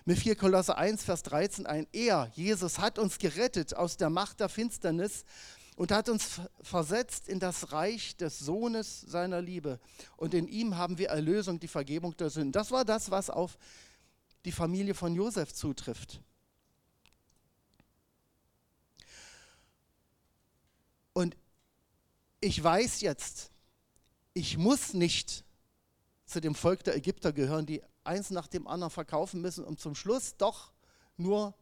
Mir 0.05 0.17
fiel 0.17 0.35
Kolosse 0.35 0.77
1, 0.77 1.03
Vers 1.03 1.23
13 1.23 1.65
ein. 1.65 1.87
Er, 1.93 2.29
Jesus, 2.33 2.79
hat 2.79 2.99
uns 2.99 3.19
gerettet 3.19 3.73
aus 3.73 3.95
der 3.95 4.09
Macht 4.09 4.41
der 4.41 4.49
Finsternis 4.49 5.23
und 5.77 5.91
hat 5.91 6.09
uns 6.09 6.41
versetzt 6.61 7.29
in 7.29 7.39
das 7.39 7.71
Reich 7.71 8.17
des 8.17 8.39
Sohnes 8.39 9.01
seiner 9.01 9.41
Liebe. 9.41 9.79
Und 10.17 10.33
in 10.33 10.47
ihm 10.47 10.77
haben 10.77 10.97
wir 10.97 11.09
Erlösung, 11.09 11.59
die 11.59 11.69
Vergebung 11.69 12.17
der 12.17 12.29
Sünden. 12.29 12.51
Das 12.51 12.71
war 12.71 12.83
das, 12.83 13.11
was 13.11 13.29
auf 13.29 13.57
die 14.43 14.51
Familie 14.51 14.93
von 14.93 15.15
Josef 15.15 15.53
zutrifft. 15.53 16.21
Und 21.13 21.37
ich 22.41 22.61
weiß 22.61 23.01
jetzt, 23.01 23.51
ich 24.33 24.57
muss 24.57 24.93
nicht 24.93 25.45
zu 26.25 26.41
dem 26.41 26.55
Volk 26.55 26.83
der 26.83 26.97
Ägypter 26.97 27.31
gehören, 27.31 27.65
die 27.65 27.81
eins 28.03 28.29
nach 28.29 28.47
dem 28.47 28.67
anderen 28.67 28.91
verkaufen 28.91 29.41
müssen 29.41 29.63
und 29.63 29.79
zum 29.79 29.95
Schluss 29.95 30.35
doch 30.37 30.71
nur 31.17 31.53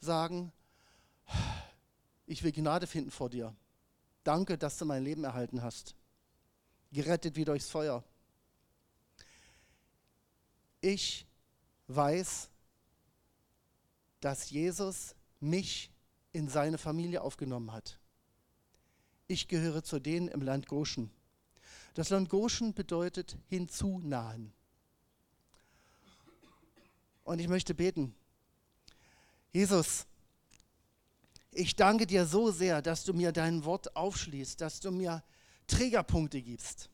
sagen, 0.00 0.52
ich 2.26 2.42
will 2.42 2.52
Gnade 2.52 2.86
finden 2.86 3.10
vor 3.10 3.30
dir. 3.30 3.54
Danke, 4.24 4.56
dass 4.58 4.78
du 4.78 4.84
mein 4.84 5.02
Leben 5.02 5.24
erhalten 5.24 5.62
hast. 5.62 5.96
Gerettet 6.92 7.36
wie 7.36 7.44
durchs 7.44 7.70
Feuer. 7.70 8.04
Ich 10.80 11.26
weiß, 11.88 12.50
dass 14.20 14.50
Jesus 14.50 15.14
mich 15.40 15.90
in 16.32 16.48
seine 16.48 16.78
Familie 16.78 17.22
aufgenommen 17.22 17.72
hat. 17.72 17.98
Ich 19.26 19.48
gehöre 19.48 19.82
zu 19.82 19.98
denen 19.98 20.28
im 20.28 20.42
Land 20.42 20.66
Goshen. 20.66 21.10
Das 21.94 22.10
Land 22.10 22.28
Goshen 22.28 22.74
bedeutet 22.74 23.36
hinzunahen. 23.48 24.52
Und 27.24 27.38
ich 27.38 27.48
möchte 27.48 27.74
beten. 27.74 28.14
Jesus, 29.52 30.06
ich 31.52 31.76
danke 31.76 32.06
dir 32.06 32.26
so 32.26 32.50
sehr, 32.50 32.80
dass 32.80 33.04
du 33.04 33.12
mir 33.12 33.32
dein 33.32 33.64
Wort 33.64 33.94
aufschließt, 33.94 34.60
dass 34.60 34.80
du 34.80 34.90
mir 34.90 35.22
Trägerpunkte 35.66 36.40
gibst, 36.40 36.88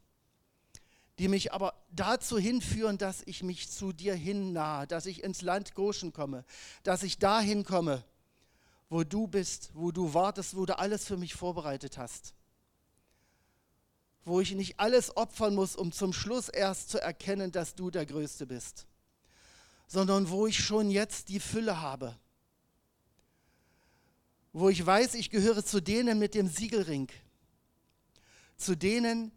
die 1.18 1.28
mich 1.28 1.52
aber 1.52 1.74
dazu 1.90 2.38
hinführen, 2.38 2.98
dass 2.98 3.22
ich 3.26 3.44
mich 3.44 3.70
zu 3.70 3.92
dir 3.92 4.14
hinnahe, 4.14 4.86
dass 4.86 5.06
ich 5.06 5.22
ins 5.22 5.42
Land 5.42 5.74
Goshen 5.74 6.12
komme, 6.12 6.44
dass 6.82 7.04
ich 7.04 7.18
dahin 7.18 7.64
komme, 7.64 8.04
wo 8.88 9.04
du 9.04 9.28
bist, 9.28 9.70
wo 9.74 9.92
du 9.92 10.12
wartest, 10.14 10.56
wo 10.56 10.66
du 10.66 10.76
alles 10.76 11.04
für 11.04 11.16
mich 11.16 11.34
vorbereitet 11.34 11.96
hast. 11.96 12.34
Wo 14.24 14.40
ich 14.40 14.52
nicht 14.54 14.80
alles 14.80 15.16
opfern 15.16 15.54
muss, 15.54 15.76
um 15.76 15.92
zum 15.92 16.12
Schluss 16.12 16.48
erst 16.48 16.90
zu 16.90 17.00
erkennen, 17.00 17.52
dass 17.52 17.76
du 17.76 17.90
der 17.90 18.06
Größte 18.06 18.46
bist, 18.46 18.87
sondern 19.88 20.30
wo 20.30 20.46
ich 20.46 20.64
schon 20.64 20.90
jetzt 20.90 21.28
die 21.28 21.40
Fülle 21.40 21.80
habe 21.80 22.16
wo 24.52 24.68
ich 24.68 24.84
weiß, 24.84 25.14
ich 25.14 25.30
gehöre 25.30 25.64
zu 25.64 25.80
denen 25.80 26.18
mit 26.18 26.34
dem 26.34 26.48
Siegelring, 26.48 27.08
zu 28.56 28.76
denen, 28.76 29.30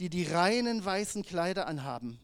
die 0.00 0.08
die 0.08 0.24
reinen 0.24 0.84
weißen 0.84 1.22
Kleider 1.22 1.66
anhaben 1.66 2.18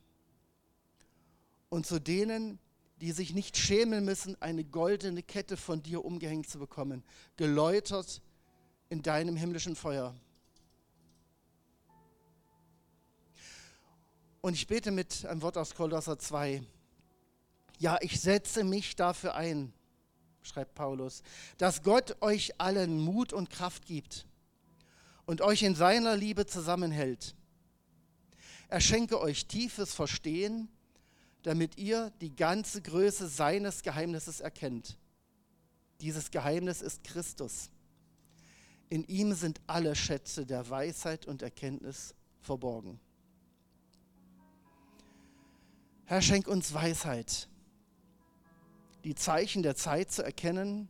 und 1.68 1.86
zu 1.86 2.00
denen, 2.00 2.58
die 3.00 3.12
sich 3.12 3.32
nicht 3.32 3.56
schämen 3.56 4.04
müssen, 4.04 4.40
eine 4.42 4.64
goldene 4.64 5.22
Kette 5.22 5.56
von 5.56 5.82
dir 5.82 6.04
umgehängt 6.04 6.48
zu 6.48 6.58
bekommen, 6.58 7.04
geläutert 7.36 8.20
in 8.88 9.02
deinem 9.02 9.36
himmlischen 9.36 9.76
Feuer. 9.76 10.14
Und 14.42 14.54
ich 14.54 14.66
bete 14.66 14.90
mit 14.90 15.24
einem 15.26 15.42
Wort 15.42 15.56
aus 15.56 15.74
Kolosser 15.74 16.18
2. 16.18 16.62
Ja, 17.80 17.96
ich 18.02 18.20
setze 18.20 18.62
mich 18.62 18.94
dafür 18.94 19.34
ein, 19.34 19.72
schreibt 20.42 20.74
Paulus, 20.74 21.22
dass 21.56 21.82
Gott 21.82 22.20
euch 22.20 22.60
allen 22.60 23.00
Mut 23.00 23.32
und 23.32 23.48
Kraft 23.48 23.86
gibt 23.86 24.26
und 25.24 25.40
euch 25.40 25.62
in 25.62 25.74
seiner 25.74 26.14
Liebe 26.14 26.44
zusammenhält. 26.44 27.34
Er 28.68 28.82
schenke 28.82 29.18
euch 29.18 29.46
tiefes 29.46 29.94
Verstehen, 29.94 30.68
damit 31.42 31.78
ihr 31.78 32.12
die 32.20 32.36
ganze 32.36 32.82
Größe 32.82 33.28
seines 33.28 33.82
Geheimnisses 33.82 34.40
erkennt. 34.40 34.98
Dieses 36.02 36.30
Geheimnis 36.30 36.82
ist 36.82 37.02
Christus. 37.02 37.70
In 38.90 39.04
ihm 39.04 39.32
sind 39.32 39.58
alle 39.66 39.94
Schätze 39.96 40.44
der 40.44 40.68
Weisheit 40.68 41.24
und 41.24 41.40
Erkenntnis 41.40 42.14
verborgen. 42.42 43.00
Herr, 46.04 46.20
schenk 46.20 46.46
uns 46.46 46.74
Weisheit 46.74 47.48
die 49.04 49.14
Zeichen 49.14 49.62
der 49.62 49.76
Zeit 49.76 50.10
zu 50.10 50.22
erkennen 50.22 50.88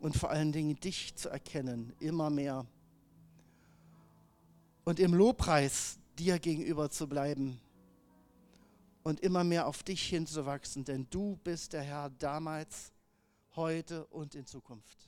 und 0.00 0.16
vor 0.16 0.30
allen 0.30 0.52
Dingen 0.52 0.78
dich 0.80 1.14
zu 1.14 1.28
erkennen, 1.28 1.92
immer 2.00 2.30
mehr. 2.30 2.66
Und 4.84 5.00
im 5.00 5.14
Lobpreis 5.14 5.98
dir 6.18 6.38
gegenüber 6.38 6.90
zu 6.90 7.08
bleiben 7.08 7.60
und 9.02 9.20
immer 9.20 9.44
mehr 9.44 9.66
auf 9.66 9.82
dich 9.82 10.02
hinzuwachsen, 10.02 10.84
denn 10.84 11.06
du 11.10 11.38
bist 11.44 11.72
der 11.72 11.82
Herr 11.82 12.10
damals, 12.10 12.92
heute 13.56 14.06
und 14.06 14.34
in 14.34 14.46
Zukunft. 14.46 15.07